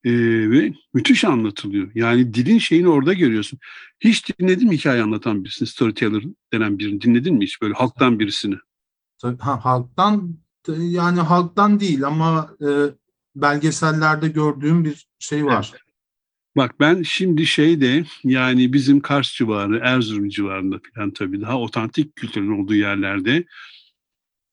E, 0.05 0.11
ve 0.51 0.73
müthiş 0.95 1.25
anlatılıyor. 1.25 1.91
Yani 1.95 2.35
dilin 2.35 2.59
şeyini 2.59 2.89
orada 2.89 3.13
görüyorsun. 3.13 3.59
Hiç 4.01 4.39
dinledin 4.39 4.69
mi 4.69 4.77
hikaye 4.77 5.03
anlatan 5.03 5.45
birisini, 5.45 5.69
storyteller 5.69 6.23
denen 6.53 6.79
birini 6.79 7.01
dinledin 7.01 7.35
mi 7.35 7.45
hiç 7.45 7.63
böyle 7.63 7.75
halktan 7.75 8.19
birisini? 8.19 8.55
Ha, 9.39 9.65
halktan 9.65 10.37
yani 10.69 11.21
halktan 11.21 11.81
değil 11.81 12.05
ama 12.07 12.57
e, 12.61 12.69
belgesellerde 13.37 14.29
gördüğüm 14.29 14.85
bir 14.85 15.07
şey 15.19 15.47
var. 15.47 15.73
Bak 16.57 16.81
ben 16.81 17.03
şimdi 17.03 17.47
şeyde 17.47 18.05
yani 18.25 18.73
bizim 18.73 19.01
Kars 19.01 19.35
civarı, 19.35 19.81
Erzurum 19.83 20.29
civarında 20.29 20.81
falan 20.95 21.11
tabii 21.11 21.41
daha 21.41 21.61
otantik 21.61 22.17
kültürün 22.17 22.63
olduğu 22.63 22.75
yerlerde 22.75 23.45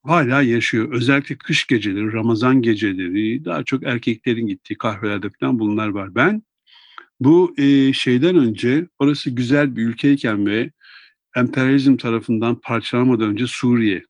hala 0.03 0.41
yaşıyor. 0.41 0.93
Özellikle 0.93 1.37
kış 1.37 1.67
geceleri, 1.67 2.13
Ramazan 2.13 2.61
geceleri 2.61 3.45
daha 3.45 3.63
çok 3.63 3.83
erkeklerin 3.83 4.47
gittiği 4.47 4.77
kahvelerde 4.77 5.29
falan 5.39 5.59
bunlar 5.59 5.87
var. 5.87 6.15
Ben 6.15 6.43
bu 7.19 7.53
e, 7.57 7.93
şeyden 7.93 8.35
önce 8.35 8.87
orası 8.99 9.29
güzel 9.29 9.75
bir 9.75 9.83
ülkeyken 9.87 10.45
ve 10.45 10.71
emperyalizm 11.35 11.97
tarafından 11.97 12.55
parçalanmadan 12.61 13.29
önce 13.29 13.47
Suriye. 13.47 14.03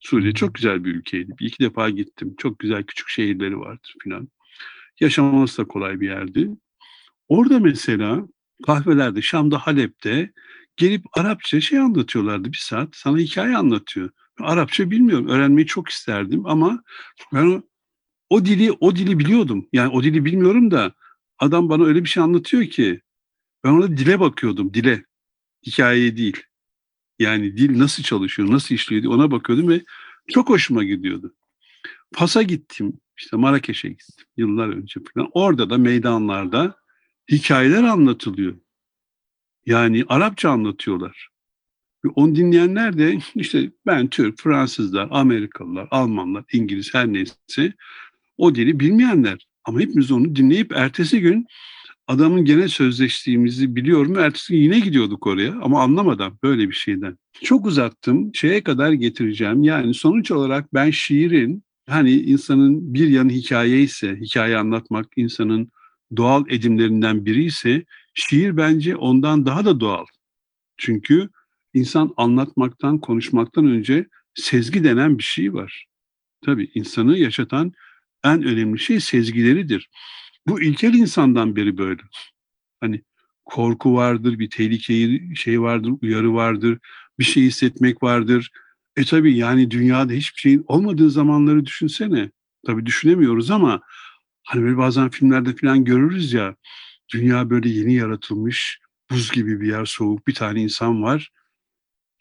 Suriye 0.00 0.34
çok 0.34 0.54
güzel 0.54 0.84
bir 0.84 0.94
ülkeydi. 0.94 1.32
Bir 1.40 1.46
iki 1.46 1.64
defa 1.64 1.90
gittim. 1.90 2.34
Çok 2.38 2.58
güzel 2.58 2.84
küçük 2.84 3.08
şehirleri 3.08 3.58
vardı 3.58 3.88
falan. 4.04 4.28
Yaşaması 5.00 5.62
da 5.62 5.68
kolay 5.68 6.00
bir 6.00 6.08
yerdi. 6.08 6.50
Orada 7.30 7.58
mesela 7.60 8.28
kahvelerde, 8.66 9.22
Şam'da, 9.22 9.58
Halep'te 9.58 10.32
gelip 10.76 11.04
Arapça 11.12 11.60
şey 11.60 11.78
anlatıyorlardı 11.78 12.52
bir 12.52 12.56
saat. 12.56 12.88
Sana 12.92 13.18
hikaye 13.18 13.56
anlatıyor. 13.56 14.10
Arapça 14.40 14.90
bilmiyorum. 14.90 15.28
Öğrenmeyi 15.28 15.66
çok 15.66 15.88
isterdim 15.88 16.46
ama 16.46 16.82
ben 17.32 17.46
o, 17.46 17.62
o 18.30 18.44
dili 18.44 18.72
o 18.80 18.96
dili 18.96 19.18
biliyordum. 19.18 19.68
Yani 19.72 19.92
o 19.92 20.02
dili 20.02 20.24
bilmiyorum 20.24 20.70
da 20.70 20.94
adam 21.38 21.68
bana 21.68 21.84
öyle 21.84 22.04
bir 22.04 22.08
şey 22.08 22.22
anlatıyor 22.22 22.64
ki 22.64 23.00
ben 23.64 23.70
ona 23.70 23.88
dile 23.88 24.20
bakıyordum, 24.20 24.74
dile. 24.74 25.04
Hikayeye 25.66 26.16
değil. 26.16 26.42
Yani 27.18 27.56
dil 27.56 27.78
nasıl 27.78 28.02
çalışıyor, 28.02 28.50
nasıl 28.50 28.74
işliyor 28.74 29.04
ona 29.04 29.30
bakıyordum 29.30 29.68
ve 29.68 29.84
çok 30.28 30.48
hoşuma 30.48 30.84
gidiyordu. 30.84 31.34
Fas'a 32.14 32.42
gittim, 32.42 33.00
işte 33.16 33.36
Marrakeş'e 33.36 33.88
gittim 33.88 34.26
yıllar 34.36 34.68
önce 34.68 35.00
falan. 35.14 35.30
Orada 35.32 35.70
da 35.70 35.78
meydanlarda 35.78 36.80
hikayeler 37.30 37.82
anlatılıyor. 37.82 38.54
Yani 39.66 40.04
Arapça 40.08 40.50
anlatıyorlar. 40.50 41.28
Ve 42.04 42.08
onu 42.14 42.34
dinleyenler 42.36 42.98
de 42.98 43.18
işte 43.34 43.70
ben 43.86 44.08
Türk, 44.08 44.38
Fransızlar, 44.40 45.08
Amerikalılar, 45.10 45.88
Almanlar, 45.90 46.44
İngiliz 46.52 46.94
her 46.94 47.12
neyse 47.12 47.72
O 48.36 48.54
dili 48.54 48.80
bilmeyenler. 48.80 49.46
Ama 49.64 49.80
hepimiz 49.80 50.10
onu 50.10 50.36
dinleyip 50.36 50.72
ertesi 50.72 51.20
gün 51.20 51.46
adamın 52.06 52.44
gene 52.44 52.68
sözleştiğimizi 52.68 53.76
biliyorum. 53.76 54.18
Ertesi 54.18 54.52
gün 54.52 54.62
yine 54.62 54.80
gidiyorduk 54.80 55.26
oraya 55.26 55.52
ama 55.62 55.82
anlamadan 55.82 56.38
böyle 56.42 56.68
bir 56.68 56.74
şeyden. 56.74 57.18
Çok 57.42 57.66
uzattım. 57.66 58.34
Şeye 58.34 58.62
kadar 58.62 58.92
getireceğim. 58.92 59.62
Yani 59.62 59.94
sonuç 59.94 60.30
olarak 60.30 60.74
ben 60.74 60.90
şiirin 60.90 61.64
hani 61.88 62.12
insanın 62.12 62.94
bir 62.94 63.08
yanı 63.08 63.30
hikaye 63.30 63.80
ise, 63.80 64.16
hikaye 64.20 64.56
anlatmak 64.56 65.06
insanın 65.16 65.70
doğal 66.16 66.44
edimlerinden 66.48 67.26
biri 67.26 67.44
ise 67.44 67.84
şiir 68.14 68.56
bence 68.56 68.96
ondan 68.96 69.46
daha 69.46 69.64
da 69.64 69.80
doğal. 69.80 70.04
Çünkü 70.76 71.28
insan 71.74 72.14
anlatmaktan, 72.16 72.98
konuşmaktan 72.98 73.66
önce 73.66 74.06
sezgi 74.34 74.84
denen 74.84 75.18
bir 75.18 75.22
şey 75.22 75.54
var. 75.54 75.86
Tabii 76.44 76.70
insanı 76.74 77.18
yaşatan 77.18 77.72
en 78.24 78.42
önemli 78.42 78.78
şey 78.78 79.00
sezgileridir. 79.00 79.90
Bu 80.46 80.62
ilkel 80.62 80.94
insandan 80.94 81.56
beri 81.56 81.78
böyle. 81.78 82.02
Hani 82.80 83.02
korku 83.44 83.94
vardır, 83.94 84.38
bir 84.38 84.50
tehlikeyi 84.50 85.36
şey 85.36 85.60
vardır, 85.60 85.92
uyarı 86.02 86.34
vardır, 86.34 86.78
bir 87.18 87.24
şey 87.24 87.42
hissetmek 87.42 88.02
vardır. 88.02 88.50
E 88.96 89.04
tabii 89.04 89.36
yani 89.36 89.70
dünyada 89.70 90.12
hiçbir 90.12 90.40
şeyin 90.40 90.64
olmadığı 90.66 91.10
zamanları 91.10 91.66
düşünsene. 91.66 92.30
Tabii 92.66 92.86
düşünemiyoruz 92.86 93.50
ama 93.50 93.80
hani 94.50 94.62
böyle 94.62 94.76
bazen 94.76 95.10
filmlerde 95.10 95.56
falan 95.56 95.84
görürüz 95.84 96.32
ya 96.32 96.56
dünya 97.12 97.50
böyle 97.50 97.68
yeni 97.68 97.94
yaratılmış, 97.94 98.80
buz 99.10 99.32
gibi 99.32 99.60
bir 99.60 99.68
yer, 99.68 99.84
soğuk 99.84 100.26
bir 100.26 100.34
tane 100.34 100.62
insan 100.62 101.02
var. 101.02 101.30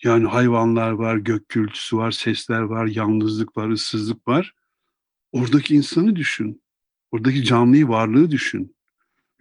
Yani 0.03 0.27
hayvanlar 0.27 0.91
var, 0.91 1.17
gök 1.17 1.49
gürültüsü 1.49 1.97
var, 1.97 2.11
sesler 2.11 2.61
var, 2.61 2.85
yalnızlık 2.85 3.57
var, 3.57 3.69
ıssızlık 3.69 4.27
var. 4.27 4.53
Oradaki 5.31 5.75
insanı 5.75 6.15
düşün. 6.15 6.61
Oradaki 7.11 7.43
canlıyı, 7.43 7.87
varlığı 7.87 8.31
düşün. 8.31 8.75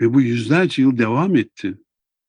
Ve 0.00 0.14
bu 0.14 0.20
yüzlerce 0.20 0.82
yıl 0.82 0.98
devam 0.98 1.36
etti. 1.36 1.78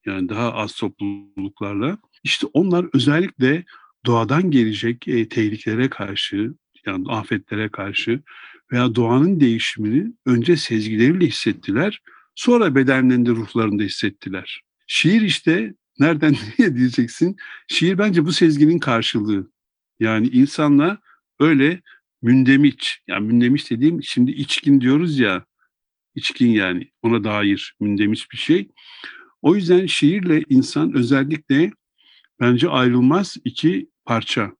Yani 0.06 0.30
daha 0.30 0.54
az 0.54 0.76
topluluklarla. 0.76 1.98
İşte 2.24 2.48
onlar 2.54 2.86
özellikle 2.94 3.66
doğadan 4.06 4.52
gelecek 4.52 5.08
e, 5.08 5.30
tehlikelere 5.30 5.90
karşı, 5.90 6.54
yani 6.86 7.12
afetlere 7.12 7.70
karşı 7.70 8.22
veya 8.72 8.96
doğanın 8.96 9.40
değişimini 9.40 10.14
önce 10.26 10.58
sezgileriyle 10.58 11.26
hissettiler. 11.26 12.02
Sonra 12.36 12.76
bedenlerinde, 12.76 13.30
ruhlarında 13.30 13.84
hissettiler. 13.84 14.62
Şiir 14.88 15.22
işte 15.22 15.74
nereden 16.00 16.36
nereye 16.60 16.76
diyeceksin? 16.76 17.36
Şiir 17.68 17.98
bence 17.98 18.26
bu 18.26 18.32
sezginin 18.32 18.80
karşılığı. 18.80 19.52
Yani 20.00 20.28
insanla 20.28 20.98
öyle 21.40 21.82
mündemiç, 22.22 23.02
yani 23.08 23.28
mündemiç 23.28 23.72
dediğim 23.72 24.04
şimdi 24.04 24.32
içkin 24.32 24.82
diyoruz 24.82 25.20
ya, 25.20 25.46
içkin 26.16 26.48
yani 26.48 26.92
ona 27.02 27.24
dair 27.24 27.76
mündemiç 27.80 28.32
bir 28.32 28.38
şey. 28.38 28.70
O 29.42 29.56
yüzden 29.56 29.86
şiirle 29.86 30.44
insan 30.50 30.94
özellikle 30.94 31.72
bence 32.40 32.70
ayrılmaz 32.70 33.38
iki 33.44 33.90
parça. 34.06 34.52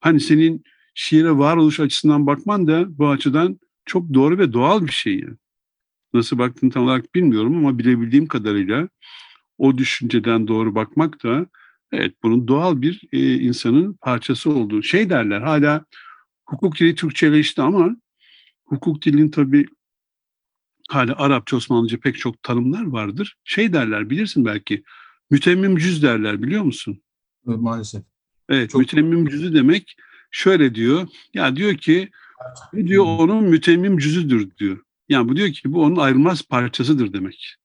Hani 0.00 0.20
senin 0.20 0.64
şiire 0.94 1.38
varoluş 1.38 1.80
açısından 1.80 2.26
bakman 2.26 2.66
da 2.66 2.98
bu 2.98 3.08
açıdan 3.08 3.60
çok 3.84 4.14
doğru 4.14 4.38
ve 4.38 4.52
doğal 4.52 4.86
bir 4.86 4.92
şey. 4.92 5.18
Yani. 5.18 5.36
Nasıl 6.14 6.38
baktığını 6.38 6.70
tam 6.70 6.84
olarak 6.84 7.14
bilmiyorum 7.14 7.56
ama 7.56 7.78
bilebildiğim 7.78 8.26
kadarıyla 8.26 8.88
o 9.58 9.78
düşünceden 9.78 10.48
doğru 10.48 10.74
bakmak 10.74 11.22
da 11.24 11.46
evet 11.92 12.14
bunun 12.22 12.48
doğal 12.48 12.82
bir 12.82 13.02
e, 13.12 13.34
insanın 13.34 13.92
parçası 13.92 14.50
olduğu. 14.50 14.82
Şey 14.82 15.10
derler 15.10 15.40
hala 15.40 15.84
hukuk 16.46 16.78
dili 16.78 16.94
Türkçeleşti 16.94 17.62
ama 17.62 17.96
hukuk 18.64 19.02
dilinin 19.02 19.30
tabii 19.30 19.66
hala 20.88 21.16
Arapça, 21.16 21.56
Osmanlıca 21.56 22.00
pek 22.00 22.18
çok 22.18 22.42
tanımlar 22.42 22.86
vardır. 22.86 23.36
Şey 23.44 23.72
derler 23.72 24.10
bilirsin 24.10 24.44
belki 24.44 24.82
mütemmim 25.30 25.76
cüz 25.76 26.02
derler 26.02 26.42
biliyor 26.42 26.62
musun? 26.62 27.02
Maalesef. 27.44 28.02
Evet 28.48 28.70
Çok- 28.70 28.80
mütemmim 28.80 29.28
cüzü 29.28 29.54
demek 29.54 29.96
şöyle 30.32 30.74
diyor. 30.74 31.08
Ya 31.34 31.56
diyor 31.56 31.76
ki 31.76 32.10
bu 32.72 32.86
diyor 32.86 33.04
onun 33.04 33.44
mütemmim 33.44 33.98
cüzüdür 33.98 34.56
diyor. 34.56 34.78
Yani 35.08 35.28
bu 35.28 35.36
diyor 35.36 35.52
ki 35.52 35.72
bu 35.72 35.82
onun 35.82 35.96
ayrılmaz 35.96 36.42
parçasıdır 36.42 37.12
demek. 37.12 37.56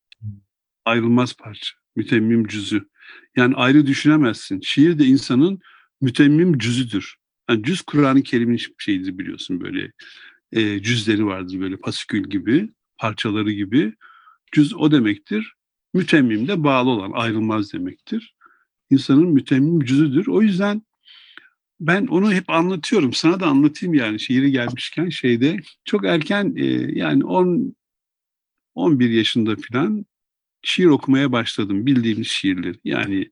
Ayrılmaz 0.85 1.33
parça. 1.33 1.75
Mütemmim 1.95 2.47
cüzü. 2.47 2.87
Yani 3.35 3.55
ayrı 3.55 3.87
düşünemezsin. 3.87 4.61
Şiir 4.61 4.99
de 4.99 5.05
insanın 5.05 5.59
mütemmim 6.01 6.57
cüzüdür. 6.57 7.15
Yani 7.49 7.63
cüz 7.63 7.81
Kur'an-ı 7.81 8.23
Kerim'in 8.23 8.59
şeyidir 8.77 9.17
biliyorsun 9.17 9.61
böyle 9.61 9.91
e, 10.51 10.81
cüzleri 10.81 11.25
vardır 11.25 11.59
böyle 11.59 11.77
pasikül 11.77 12.29
gibi, 12.29 12.69
parçaları 12.97 13.51
gibi. 13.51 13.93
Cüz 14.51 14.73
o 14.75 14.91
demektir. 14.91 15.53
Mütemmim 15.93 16.47
de 16.47 16.63
bağlı 16.63 16.89
olan, 16.89 17.11
ayrılmaz 17.13 17.73
demektir. 17.73 18.35
İnsanın 18.89 19.27
mütemmim 19.27 19.85
cüzüdür. 19.85 20.27
O 20.27 20.41
yüzden 20.41 20.81
ben 21.79 22.07
onu 22.07 22.33
hep 22.33 22.49
anlatıyorum. 22.49 23.13
Sana 23.13 23.39
da 23.39 23.47
anlatayım 23.47 23.93
yani 23.93 24.19
şiiri 24.19 24.51
gelmişken 24.51 25.09
şeyde. 25.09 25.57
Çok 25.85 26.05
erken 26.05 26.53
e, 26.55 26.65
yani 26.99 27.25
10 27.25 27.75
11 28.75 29.09
yaşında 29.09 29.55
falan 29.71 30.05
şiir 30.61 30.85
okumaya 30.85 31.31
başladım. 31.31 31.85
Bildiğimiz 31.85 32.27
şiirler. 32.27 32.75
Yani 32.83 33.31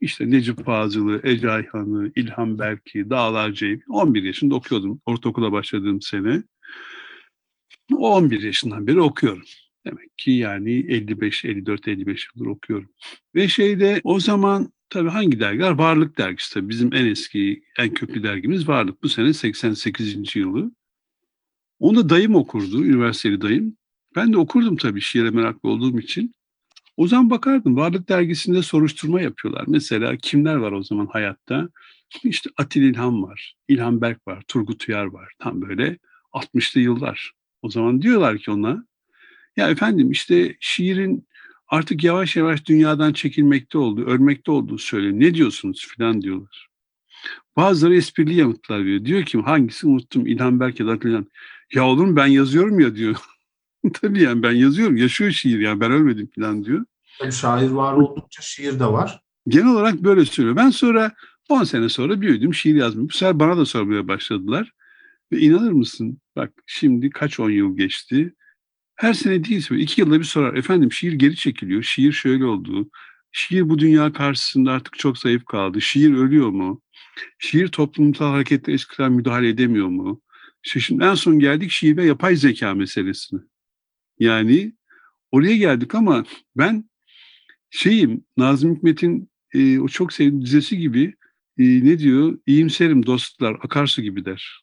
işte 0.00 0.30
Necip 0.30 0.64
Fazıl'ı, 0.64 1.20
Ece 1.24 1.50
Ayhan'ı, 1.50 2.12
İlhan 2.16 2.58
Berk'i, 2.58 3.10
Dağlar 3.10 3.52
Ceybi. 3.52 3.82
11 3.88 4.22
yaşında 4.22 4.54
okuyordum. 4.54 5.00
Ortaokula 5.06 5.52
başladığım 5.52 6.02
sene. 6.02 6.42
O 7.92 8.14
11 8.14 8.42
yaşından 8.42 8.86
beri 8.86 9.00
okuyorum. 9.00 9.42
Demek 9.86 10.18
ki 10.18 10.30
yani 10.30 10.72
55, 10.72 11.44
54, 11.44 11.88
55 11.88 12.28
yıldır 12.34 12.50
okuyorum. 12.50 12.90
Ve 13.34 13.48
şeyde 13.48 14.00
o 14.04 14.20
zaman 14.20 14.72
tabii 14.92 15.08
hangi 15.10 15.40
dergiler? 15.40 15.70
Varlık 15.70 16.18
dergisi 16.18 16.54
tabii. 16.54 16.68
Bizim 16.68 16.94
en 16.94 17.06
eski, 17.06 17.62
en 17.78 17.94
köklü 17.94 18.22
dergimiz 18.22 18.68
Varlık. 18.68 19.02
Bu 19.02 19.08
sene 19.08 19.32
88. 19.32 20.36
yılı. 20.36 20.72
Onu 21.78 21.96
da 21.96 22.08
dayım 22.08 22.34
okurdu, 22.34 22.84
üniversiteli 22.84 23.40
dayım. 23.40 23.76
Ben 24.16 24.32
de 24.32 24.38
okurdum 24.38 24.76
tabii 24.76 25.00
şiire 25.00 25.30
meraklı 25.30 25.68
olduğum 25.68 25.98
için. 25.98 26.34
O 26.96 27.08
zaman 27.08 27.30
bakardım. 27.30 27.76
Varlık 27.76 28.08
dergisinde 28.08 28.62
soruşturma 28.62 29.20
yapıyorlar. 29.20 29.64
Mesela 29.68 30.16
kimler 30.16 30.54
var 30.54 30.72
o 30.72 30.82
zaman 30.82 31.06
hayatta? 31.06 31.68
İşte 32.24 32.50
Atil 32.56 32.82
İlhan 32.82 33.22
var, 33.22 33.54
İlhan 33.68 34.00
Berk 34.00 34.28
var, 34.28 34.42
Turgut 34.48 34.88
Uyar 34.88 35.04
var. 35.04 35.32
Tam 35.38 35.62
böyle 35.62 35.98
60'lı 36.32 36.80
yıllar. 36.80 37.32
O 37.62 37.70
zaman 37.70 38.02
diyorlar 38.02 38.38
ki 38.38 38.50
ona, 38.50 38.86
ya 39.56 39.70
efendim 39.70 40.10
işte 40.10 40.56
şiirin 40.60 41.26
artık 41.72 42.04
yavaş 42.04 42.36
yavaş 42.36 42.66
dünyadan 42.66 43.12
çekilmekte 43.12 43.78
olduğu, 43.78 44.06
ölmekte 44.06 44.50
olduğu 44.50 44.78
söyleniyor. 44.78 45.30
Ne 45.30 45.34
diyorsunuz 45.34 45.86
filan 45.88 46.22
diyorlar. 46.22 46.68
Bazıları 47.56 47.96
esprili 47.96 48.34
yanıtlar 48.34 48.80
veriyor. 48.80 49.04
Diyor 49.04 49.22
ki 49.22 49.38
hangisi 49.38 49.86
unuttum 49.86 50.26
İlhan 50.26 50.60
Berk 50.60 50.80
ya 50.80 50.86
da 50.86 50.94
İlhan. 50.94 51.26
Ya 51.74 51.86
oğlum 51.86 52.16
ben 52.16 52.26
yazıyorum 52.26 52.80
ya 52.80 52.94
diyor. 52.94 53.16
Tabii 53.92 54.22
yani 54.22 54.42
ben 54.42 54.52
yazıyorum. 54.52 54.96
Yaşıyor 54.96 55.30
şiir 55.30 55.60
yani 55.60 55.80
ben 55.80 55.92
ölmedim 55.92 56.30
falan 56.34 56.64
diyor. 56.64 56.84
Tabii 57.18 57.32
şair 57.32 57.70
var 57.70 57.92
oldukça 57.94 58.42
şiir 58.42 58.80
de 58.80 58.86
var. 58.86 59.20
Genel 59.48 59.68
olarak 59.68 59.94
böyle 59.94 60.24
söylüyor. 60.24 60.56
Ben 60.56 60.70
sonra 60.70 61.12
10 61.48 61.64
sene 61.64 61.88
sonra 61.88 62.20
büyüdüm 62.20 62.54
şiir 62.54 62.74
yazmaya. 62.74 63.08
Bu 63.08 63.12
sefer 63.12 63.40
bana 63.40 63.56
da 63.56 63.66
sormaya 63.66 64.08
başladılar. 64.08 64.72
Ve 65.32 65.38
inanır 65.40 65.72
mısın? 65.72 66.18
Bak 66.36 66.52
şimdi 66.66 67.10
kaç 67.10 67.40
on 67.40 67.50
yıl 67.50 67.76
geçti. 67.76 68.34
Her 69.02 69.14
sene 69.14 69.44
değilse 69.44 69.76
iki 69.76 70.00
yılda 70.00 70.18
bir 70.18 70.24
sorar. 70.24 70.54
Efendim 70.54 70.92
şiir 70.92 71.12
geri 71.12 71.36
çekiliyor. 71.36 71.82
Şiir 71.82 72.12
şöyle 72.12 72.44
oldu. 72.44 72.90
Şiir 73.32 73.68
bu 73.68 73.78
dünya 73.78 74.12
karşısında 74.12 74.72
artık 74.72 74.98
çok 74.98 75.18
zayıf 75.18 75.44
kaldı. 75.44 75.80
Şiir 75.80 76.14
ölüyor 76.14 76.48
mu? 76.48 76.82
Şiir 77.38 77.68
toplumsal 77.68 78.30
hareketlere 78.30 78.74
eskiden 78.74 79.12
müdahale 79.12 79.48
edemiyor 79.48 79.88
mu? 79.88 80.20
İşte 80.64 80.80
şimdi 80.80 81.04
en 81.04 81.14
son 81.14 81.38
geldik 81.38 81.70
şiir 81.70 81.96
ve 81.96 82.04
yapay 82.04 82.36
zeka 82.36 82.74
meselesine. 82.74 83.40
Yani 84.18 84.72
oraya 85.30 85.56
geldik 85.56 85.94
ama 85.94 86.24
ben 86.56 86.90
şeyim 87.70 88.24
Nazım 88.36 88.76
Hikmet'in 88.76 89.30
e, 89.54 89.78
o 89.78 89.88
çok 89.88 90.12
sevdiğim 90.12 90.44
dizesi 90.44 90.78
gibi 90.78 91.14
e, 91.58 91.64
ne 91.64 91.98
diyor? 91.98 92.38
İyimserim 92.46 93.06
dostlar 93.06 93.54
akarsu 93.62 94.02
gibi 94.02 94.24
der. 94.24 94.61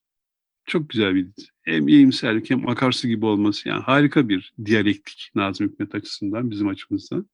Çok 0.69 0.89
güzel 0.89 1.15
bir 1.15 1.25
dizi. 1.25 1.47
Hem 1.61 1.87
iyimserlik 1.87 2.49
hem 2.49 2.69
akarsu 2.69 3.07
gibi 3.07 3.25
olması 3.25 3.69
yani 3.69 3.81
harika 3.81 4.29
bir 4.29 4.53
diyalektik 4.65 5.31
Nazım 5.35 5.67
Hikmet 5.67 5.95
açısından 5.95 6.51
bizim 6.51 6.67
açımızdan. 6.67 7.29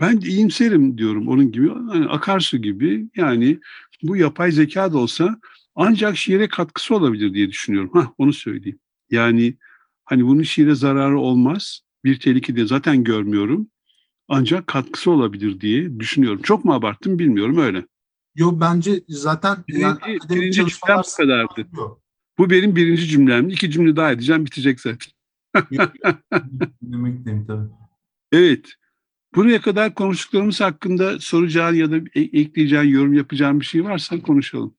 Ben 0.00 0.22
de 0.22 0.28
iyimserim 0.28 0.98
diyorum 0.98 1.28
onun 1.28 1.52
gibi 1.52 1.68
hani 1.68 2.06
akarsu 2.06 2.58
gibi 2.58 3.08
yani 3.16 3.60
bu 4.02 4.16
yapay 4.16 4.52
zeka 4.52 4.92
da 4.92 4.98
olsa 4.98 5.40
ancak 5.74 6.16
şiire 6.16 6.48
katkısı 6.48 6.94
olabilir 6.94 7.34
diye 7.34 7.50
düşünüyorum. 7.50 7.90
Hah 7.92 8.06
onu 8.18 8.32
söyleyeyim. 8.32 8.78
Yani 9.10 9.56
hani 10.04 10.26
bunun 10.26 10.42
şiire 10.42 10.74
zararı 10.74 11.18
olmaz. 11.18 11.80
Bir 12.04 12.20
tehlike 12.20 12.56
de 12.56 12.66
zaten 12.66 13.04
görmüyorum. 13.04 13.68
Ancak 14.28 14.66
katkısı 14.66 15.10
olabilir 15.10 15.60
diye 15.60 16.00
düşünüyorum. 16.00 16.42
Çok 16.42 16.64
mu 16.64 16.74
abarttım 16.74 17.18
bilmiyorum 17.18 17.58
öyle. 17.58 17.86
Yo 18.34 18.60
bence 18.60 19.02
zaten 19.08 19.50
yani 19.50 19.64
Birinci, 19.68 19.86
akademik 19.86 20.30
birinci 20.30 20.56
çalışmalar 20.56 21.06
kadardı. 21.16 21.66
Yok. 21.76 22.01
Bu 22.38 22.50
benim 22.50 22.76
birinci 22.76 23.06
cümlem. 23.06 23.48
İki 23.48 23.70
cümle 23.70 23.96
daha 23.96 24.12
edeceğim 24.12 24.46
bitecek 24.46 24.80
zaten. 24.80 25.12
Dinlemekteyim 26.82 27.46
tabii. 27.46 27.68
Evet. 28.32 28.72
Buraya 29.34 29.60
kadar 29.60 29.94
konuştuklarımız 29.94 30.60
hakkında 30.60 31.20
soracağın 31.20 31.74
ya 31.74 31.90
da 31.90 31.96
e- 31.96 32.40
ekleyeceğin, 32.40 32.84
yorum 32.84 33.14
yapacağın 33.14 33.60
bir 33.60 33.64
şey 33.64 33.84
varsa 33.84 34.22
konuşalım. 34.22 34.74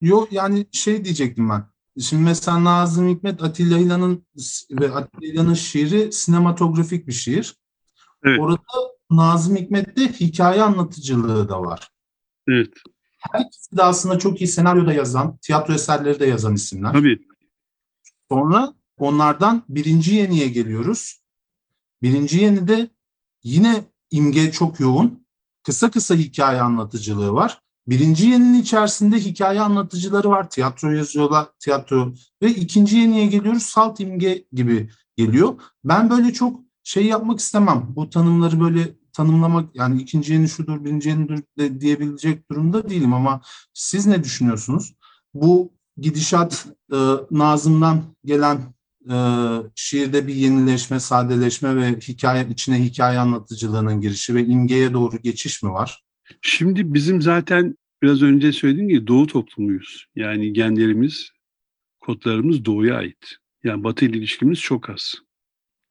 Yok 0.00 0.32
yani 0.32 0.66
şey 0.72 1.04
diyecektim 1.04 1.50
ben. 1.50 1.64
Şimdi 2.00 2.22
mesela 2.22 2.64
Nazım 2.64 3.08
Hikmet 3.08 3.42
Atilla 3.42 3.78
İlhan'ın 3.78 4.26
ve 4.70 4.90
Atilla 4.90 5.32
İlhan'ın 5.32 5.54
şiiri 5.54 6.12
sinematografik 6.12 7.06
bir 7.06 7.12
şiir. 7.12 7.56
Evet. 8.24 8.40
Orada 8.40 8.62
Nazım 9.10 9.56
Hikmet'te 9.56 10.12
hikaye 10.12 10.62
anlatıcılığı 10.62 11.48
da 11.48 11.62
var. 11.62 11.88
Evet. 12.48 12.72
Her 13.32 13.40
ikisi 13.40 13.76
de 13.76 13.82
aslında 13.82 14.18
çok 14.18 14.40
iyi 14.40 14.48
senaryoda 14.48 14.92
yazan, 14.92 15.36
tiyatro 15.36 15.74
eserleri 15.74 16.20
de 16.20 16.26
yazan 16.26 16.54
isimler. 16.54 16.92
Tabii. 16.92 17.26
Sonra 18.30 18.74
onlardan 18.98 19.62
birinci 19.68 20.14
yeniye 20.14 20.48
geliyoruz. 20.48 21.20
Birinci 22.02 22.38
yenide 22.38 22.90
yine 23.42 23.84
imge 24.10 24.52
çok 24.52 24.80
yoğun. 24.80 25.26
Kısa 25.62 25.90
kısa 25.90 26.14
hikaye 26.14 26.60
anlatıcılığı 26.60 27.32
var. 27.32 27.62
Birinci 27.86 28.28
yeninin 28.28 28.60
içerisinde 28.60 29.16
hikaye 29.16 29.60
anlatıcıları 29.60 30.30
var. 30.30 30.50
Tiyatro 30.50 30.90
yazıyorlar, 30.90 31.46
tiyatro. 31.58 32.14
Ve 32.42 32.50
ikinci 32.50 32.96
yeniye 32.96 33.26
geliyoruz. 33.26 33.62
Salt 33.62 34.00
imge 34.00 34.44
gibi 34.52 34.90
geliyor. 35.16 35.54
Ben 35.84 36.10
böyle 36.10 36.32
çok 36.32 36.60
şey 36.82 37.06
yapmak 37.06 37.40
istemem. 37.40 37.86
Bu 37.96 38.10
tanımları 38.10 38.60
böyle 38.60 38.88
tanımlamak 39.16 39.76
yani 39.76 40.02
ikinci 40.02 40.32
yeni 40.32 40.48
şudur, 40.48 40.84
birinci 40.84 41.08
yenidir 41.08 41.42
de 41.58 41.80
diyebilecek 41.80 42.50
durumda 42.50 42.90
değilim 42.90 43.14
ama 43.14 43.40
siz 43.74 44.06
ne 44.06 44.24
düşünüyorsunuz? 44.24 44.94
Bu 45.34 45.72
gidişat 45.96 46.66
e, 46.92 46.96
Nazım'dan 47.30 48.02
gelen 48.24 48.58
e, 49.10 49.16
şiirde 49.74 50.26
bir 50.26 50.34
yenileşme, 50.34 51.00
sadeleşme 51.00 51.76
ve 51.76 51.98
hikaye 51.98 52.46
içine 52.50 52.84
hikaye 52.84 53.18
anlatıcılığının 53.18 54.00
girişi 54.00 54.34
ve 54.34 54.44
imgeye 54.44 54.92
doğru 54.92 55.16
geçiş 55.22 55.62
mi 55.62 55.70
var? 55.70 56.02
Şimdi 56.42 56.94
bizim 56.94 57.22
zaten 57.22 57.76
biraz 58.02 58.22
önce 58.22 58.52
söylediğim 58.52 58.88
gibi 58.88 59.06
doğu 59.06 59.26
toplumuyuz. 59.26 60.06
Yani 60.16 60.52
genlerimiz, 60.52 61.30
kodlarımız 62.00 62.64
doğuya 62.64 62.96
ait. 62.96 63.36
Yani 63.64 63.84
batı 63.84 64.04
ile 64.04 64.18
ilişkimiz 64.18 64.60
çok 64.60 64.90
az. 64.90 65.14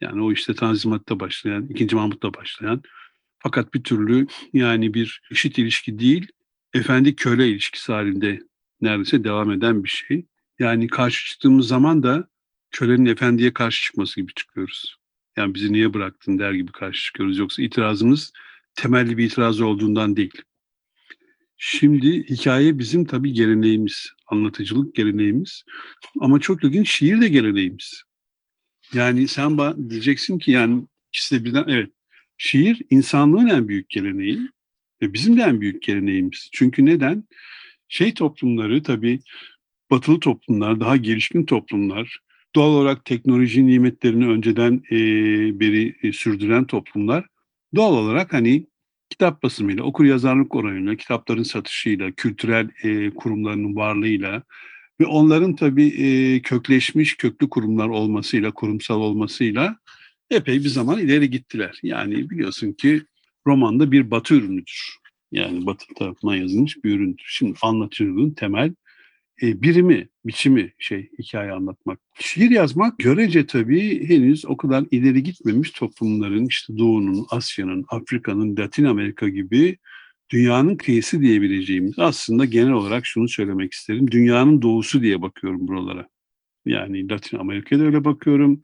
Yani 0.01 0.23
o 0.23 0.31
işte 0.31 0.53
Tanzimat'ta 0.55 1.19
başlayan, 1.19 1.67
2. 1.67 1.95
Mahmut'ta 1.95 2.33
başlayan 2.33 2.81
fakat 3.45 3.73
bir 3.73 3.83
türlü 3.83 4.27
yani 4.53 4.93
bir 4.93 5.21
eşit 5.31 5.57
ilişki 5.57 5.99
değil, 5.99 6.27
efendi 6.73 7.15
köle 7.15 7.49
ilişkisi 7.49 7.91
halinde 7.91 8.39
neredeyse 8.81 9.23
devam 9.23 9.51
eden 9.51 9.83
bir 9.83 9.89
şey. 9.89 10.25
Yani 10.59 10.87
karşı 10.87 11.29
çıktığımız 11.29 11.67
zaman 11.67 12.03
da 12.03 12.27
kölenin 12.71 13.05
efendiye 13.05 13.53
karşı 13.53 13.83
çıkması 13.83 14.21
gibi 14.21 14.33
çıkıyoruz. 14.33 14.97
Yani 15.37 15.53
bizi 15.53 15.73
niye 15.73 15.93
bıraktın 15.93 16.39
der 16.39 16.53
gibi 16.53 16.71
karşı 16.71 17.03
çıkıyoruz. 17.03 17.37
Yoksa 17.37 17.61
itirazımız 17.61 18.31
temelli 18.75 19.17
bir 19.17 19.25
itiraz 19.25 19.61
olduğundan 19.61 20.15
değil. 20.15 20.41
Şimdi 21.57 22.29
hikaye 22.29 22.79
bizim 22.79 23.05
tabii 23.05 23.33
geleneğimiz, 23.33 24.09
anlatıcılık 24.27 24.95
geleneğimiz 24.95 25.63
ama 26.19 26.39
çok 26.39 26.63
ilginç 26.63 26.89
şiir 26.89 27.21
de 27.21 27.27
geleneğimiz. 27.27 28.03
Yani 28.93 29.27
sen 29.27 29.57
diyeceksin 29.89 30.39
ki 30.39 30.51
yani 30.51 30.87
ikisi 31.11 31.39
de 31.39 31.45
birden 31.45 31.65
evet 31.67 31.95
şiir 32.37 32.81
insanlığın 32.89 33.47
en 33.47 33.67
büyük 33.67 33.89
geleneği 33.89 34.39
ve 35.01 35.13
bizim 35.13 35.37
de 35.37 35.41
en 35.41 35.61
büyük 35.61 35.83
geleneğimiz. 35.83 36.49
Çünkü 36.51 36.85
neden? 36.85 37.23
Şey 37.87 38.13
toplumları 38.13 38.83
tabii 38.83 39.19
batılı 39.91 40.19
toplumlar, 40.19 40.79
daha 40.79 40.97
gelişkin 40.97 41.45
toplumlar, 41.45 42.19
doğal 42.55 42.69
olarak 42.69 43.05
teknoloji 43.05 43.67
nimetlerini 43.67 44.27
önceden 44.27 44.83
e, 44.91 44.97
beri 45.59 45.95
e, 46.03 46.11
sürdüren 46.11 46.65
toplumlar 46.65 47.25
doğal 47.75 47.93
olarak 47.93 48.33
hani 48.33 48.67
kitap 49.09 49.43
basımıyla, 49.43 49.83
okur 49.83 50.05
yazarlık 50.05 50.55
oranıyla, 50.55 50.95
kitapların 50.95 51.43
satışıyla, 51.43 52.11
kültürel 52.11 52.69
e, 52.83 53.09
kurumlarının 53.09 53.75
varlığıyla 53.75 54.43
ve 55.01 55.05
onların 55.05 55.55
tabii 55.55 55.87
e, 55.87 56.41
kökleşmiş 56.41 57.17
köklü 57.17 57.49
kurumlar 57.49 57.87
olmasıyla, 57.87 58.51
kurumsal 58.51 59.01
olmasıyla 59.01 59.77
epey 60.29 60.63
bir 60.63 60.69
zaman 60.69 60.99
ileri 60.99 61.29
gittiler. 61.29 61.79
Yani 61.83 62.29
biliyorsun 62.29 62.73
ki 62.73 63.03
romanda 63.47 63.91
bir 63.91 64.11
batı 64.11 64.35
ürünüdür. 64.35 64.97
Yani 65.31 65.65
batı 65.65 65.85
tarafından 65.93 66.35
yazılmış 66.35 66.83
bir 66.83 66.95
üründür. 66.95 67.25
Şimdi 67.27 67.57
anlatıcılığın 67.61 68.31
temel 68.31 68.73
e, 69.41 69.61
birimi, 69.61 70.09
biçimi 70.25 70.73
şey 70.79 71.09
hikaye 71.19 71.51
anlatmak. 71.51 71.99
Şiir 72.19 72.51
yazmak 72.51 72.99
görece 72.99 73.47
tabii 73.47 74.09
henüz 74.09 74.45
o 74.45 74.57
kadar 74.57 74.85
ileri 74.91 75.23
gitmemiş 75.23 75.71
toplumların 75.71 76.45
işte 76.45 76.77
Doğu'nun, 76.77 77.25
Asya'nın, 77.29 77.85
Afrika'nın, 77.89 78.57
Latin 78.57 78.85
Amerika 78.85 79.29
gibi 79.29 79.77
dünyanın 80.29 80.75
kıyısı 80.75 81.21
diyebileceğimiz 81.21 81.99
aslında 81.99 82.45
genel 82.45 82.71
olarak 82.71 83.05
şunu 83.05 83.29
söylemek 83.29 83.73
isterim. 83.73 84.11
Dünyanın 84.11 84.61
doğusu 84.61 85.01
diye 85.01 85.21
bakıyorum 85.21 85.67
buralara. 85.67 86.07
Yani 86.65 87.09
Latin 87.09 87.37
Amerika'da 87.37 87.83
öyle 87.83 88.05
bakıyorum. 88.05 88.61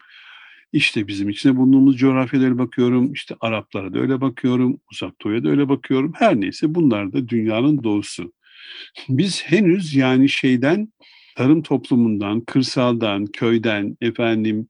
İşte 0.73 1.07
bizim 1.07 1.29
içinde 1.29 1.57
bulunduğumuz 1.57 1.97
coğrafyada 1.97 2.45
öyle 2.45 2.57
bakıyorum. 2.57 3.13
İşte 3.13 3.35
Araplara 3.41 3.93
da 3.93 3.99
öyle 3.99 4.21
bakıyorum. 4.21 4.79
Uzak 4.91 5.21
Doğu'ya 5.23 5.43
da 5.43 5.49
öyle 5.49 5.69
bakıyorum. 5.69 6.13
Her 6.15 6.41
neyse 6.41 6.75
bunlar 6.75 7.13
da 7.13 7.29
dünyanın 7.29 7.83
doğusu. 7.83 8.33
Biz 9.09 9.43
henüz 9.43 9.95
yani 9.95 10.29
şeyden 10.29 10.93
tarım 11.35 11.63
toplumundan, 11.63 12.41
kırsaldan, 12.41 13.25
köyden, 13.25 13.97
efendim 14.01 14.67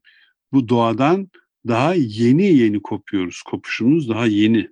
bu 0.52 0.68
doğadan 0.68 1.30
daha 1.68 1.94
yeni 1.94 2.44
yeni 2.44 2.82
kopuyoruz. 2.82 3.42
Kopuşumuz 3.42 4.08
daha 4.08 4.26
yeni. 4.26 4.70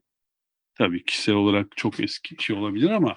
Tabii 0.74 1.04
kişisel 1.04 1.34
olarak 1.34 1.76
çok 1.76 2.00
eski 2.00 2.44
şey 2.44 2.56
olabilir 2.56 2.90
ama 2.90 3.16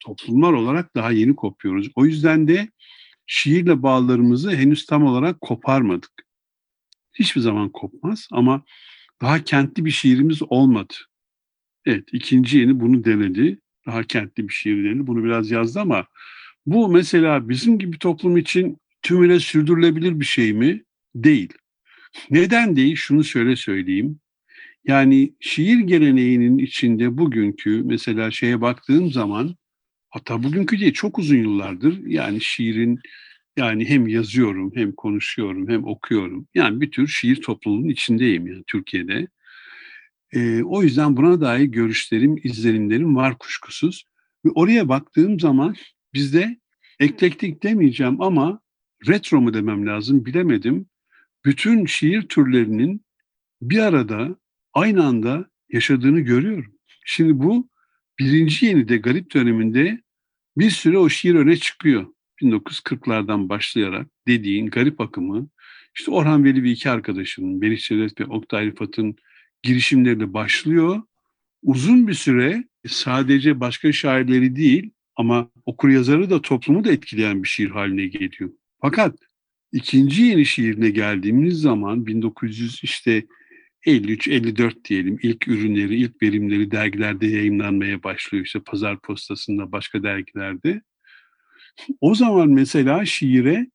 toplumlar 0.00 0.52
olarak 0.52 0.94
daha 0.94 1.10
yeni 1.10 1.36
kopuyoruz. 1.36 1.88
O 1.94 2.06
yüzden 2.06 2.48
de 2.48 2.68
şiirle 3.26 3.82
bağlarımızı 3.82 4.50
henüz 4.50 4.86
tam 4.86 5.04
olarak 5.04 5.40
koparmadık. 5.40 6.29
Hiçbir 7.14 7.40
zaman 7.40 7.68
kopmaz 7.72 8.28
ama 8.32 8.64
daha 9.20 9.44
kentli 9.44 9.84
bir 9.84 9.90
şiirimiz 9.90 10.42
olmadı. 10.42 10.94
Evet 11.86 12.04
ikinci 12.12 12.58
yeni 12.58 12.80
bunu 12.80 13.04
denedi. 13.04 13.60
Daha 13.86 14.02
kentli 14.02 14.48
bir 14.48 14.52
şiir 14.52 14.84
denedi. 14.84 15.06
Bunu 15.06 15.24
biraz 15.24 15.50
yazdı 15.50 15.80
ama 15.80 16.06
bu 16.66 16.88
mesela 16.88 17.48
bizim 17.48 17.78
gibi 17.78 17.98
toplum 17.98 18.36
için 18.36 18.78
tümüyle 19.02 19.40
sürdürülebilir 19.40 20.20
bir 20.20 20.24
şey 20.24 20.52
mi? 20.52 20.84
Değil. 21.14 21.52
Neden 22.30 22.76
değil? 22.76 22.96
Şunu 22.96 23.24
şöyle 23.24 23.56
söyleyeyim. 23.56 24.20
Yani 24.84 25.34
şiir 25.40 25.78
geleneğinin 25.78 26.58
içinde 26.58 27.18
bugünkü 27.18 27.82
mesela 27.84 28.30
şeye 28.30 28.60
baktığım 28.60 29.12
zaman 29.12 29.56
hatta 30.10 30.42
bugünkü 30.42 30.80
değil 30.80 30.92
çok 30.92 31.18
uzun 31.18 31.36
yıllardır 31.36 32.06
yani 32.06 32.40
şiirin 32.40 33.00
yani 33.56 33.88
hem 33.88 34.08
yazıyorum 34.08 34.72
hem 34.74 34.92
konuşuyorum 34.92 35.68
hem 35.68 35.84
okuyorum. 35.84 36.46
Yani 36.54 36.80
bir 36.80 36.90
tür 36.90 37.06
şiir 37.06 37.42
topluluğunun 37.42 37.88
içindeyim 37.88 38.46
yani 38.46 38.64
Türkiye'de. 38.66 39.28
Ee, 40.32 40.62
o 40.62 40.82
yüzden 40.82 41.16
buna 41.16 41.40
dair 41.40 41.64
görüşlerim, 41.64 42.36
izlenimlerim 42.44 43.16
var 43.16 43.38
kuşkusuz. 43.38 44.04
Ve 44.44 44.50
oraya 44.54 44.88
baktığım 44.88 45.40
zaman 45.40 45.74
bizde 46.14 46.60
eklektik 47.00 47.62
demeyeceğim 47.62 48.22
ama 48.22 48.60
retro 49.08 49.40
mu 49.40 49.54
demem 49.54 49.86
lazım 49.86 50.24
bilemedim. 50.24 50.86
Bütün 51.44 51.86
şiir 51.86 52.22
türlerinin 52.22 53.04
bir 53.62 53.78
arada 53.78 54.36
aynı 54.74 55.06
anda 55.06 55.50
yaşadığını 55.72 56.20
görüyorum. 56.20 56.74
Şimdi 57.04 57.38
bu 57.38 57.68
birinci 58.18 58.66
yenide 58.66 58.96
garip 58.96 59.34
döneminde 59.34 60.02
bir 60.56 60.70
süre 60.70 60.98
o 60.98 61.08
şiir 61.08 61.34
öne 61.34 61.56
çıkıyor. 61.56 62.06
1940'lardan 62.42 63.48
başlayarak 63.48 64.06
dediğin 64.26 64.66
garip 64.66 65.00
akımı 65.00 65.48
işte 65.98 66.10
Orhan 66.10 66.44
Veli 66.44 66.62
ve 66.62 66.70
iki 66.70 66.90
arkadaşının 66.90 67.58
Melih 67.58 67.78
Cevdet 67.78 68.20
ve 68.20 68.24
Oktay 68.24 68.66
Rıfat'ın 68.66 69.16
girişimleriyle 69.62 70.34
başlıyor. 70.34 71.02
Uzun 71.62 72.08
bir 72.08 72.14
süre 72.14 72.64
sadece 72.86 73.60
başka 73.60 73.92
şairleri 73.92 74.56
değil 74.56 74.90
ama 75.16 75.50
okur 75.66 75.88
yazarı 75.88 76.30
da 76.30 76.42
toplumu 76.42 76.84
da 76.84 76.92
etkileyen 76.92 77.42
bir 77.42 77.48
şiir 77.48 77.70
haline 77.70 78.06
geliyor. 78.06 78.50
Fakat 78.80 79.16
ikinci 79.72 80.22
yeni 80.22 80.46
şiirine 80.46 80.90
geldiğimiz 80.90 81.60
zaman 81.60 82.06
1900 82.06 82.80
işte 82.82 83.26
53-54 83.86 84.84
diyelim 84.84 85.18
ilk 85.22 85.48
ürünleri, 85.48 85.96
ilk 85.96 86.22
verimleri 86.22 86.70
dergilerde 86.70 87.26
yayınlanmaya 87.26 88.02
başlıyor. 88.02 88.44
İşte 88.44 88.60
Pazar 88.60 89.00
Postası'nda, 89.00 89.72
başka 89.72 90.02
dergilerde. 90.02 90.82
O 92.00 92.14
zaman 92.14 92.48
mesela 92.48 93.04
şiire 93.04 93.66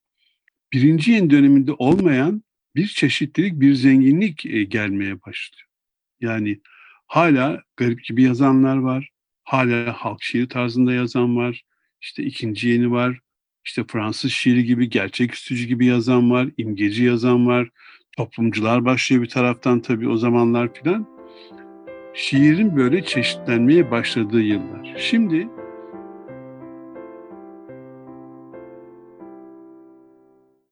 birinci 0.74 1.12
yeni 1.12 1.30
döneminde 1.30 1.72
olmayan 1.72 2.44
bir 2.76 2.88
çeşitlilik, 2.88 3.60
bir 3.60 3.74
zenginlik 3.74 4.46
e, 4.46 4.64
gelmeye 4.64 5.22
başlıyor. 5.22 5.68
Yani 6.22 6.62
hala 7.08 7.64
garip 7.78 8.04
gibi 8.04 8.24
yazanlar 8.24 8.78
var. 8.78 9.10
Hala 9.44 9.94
halk 9.94 10.24
şiiri 10.24 10.48
tarzında 10.48 10.94
yazan 10.94 11.36
var. 11.36 11.64
İşte 12.02 12.24
ikinci 12.24 12.70
yeni 12.70 12.92
var. 12.92 13.20
işte 13.66 13.84
Fransız 13.88 14.32
şiiri 14.32 14.64
gibi, 14.64 14.90
gerçeküstücü 14.90 15.66
gibi 15.68 15.86
yazan 15.86 16.32
var, 16.32 16.50
imgeci 16.58 17.04
yazan 17.04 17.48
var, 17.48 17.70
toplumcular 18.18 18.86
başlıyor 18.86 19.24
bir 19.24 19.30
taraftan 19.30 19.82
tabii 19.82 20.10
o 20.10 20.18
zamanlar 20.18 20.74
filan. 20.74 21.08
Şiirin 22.14 22.76
böyle 22.76 23.04
çeşitlenmeye 23.04 23.92
başladığı 23.92 24.42
yıllar. 24.42 24.96
Şimdi 24.98 25.48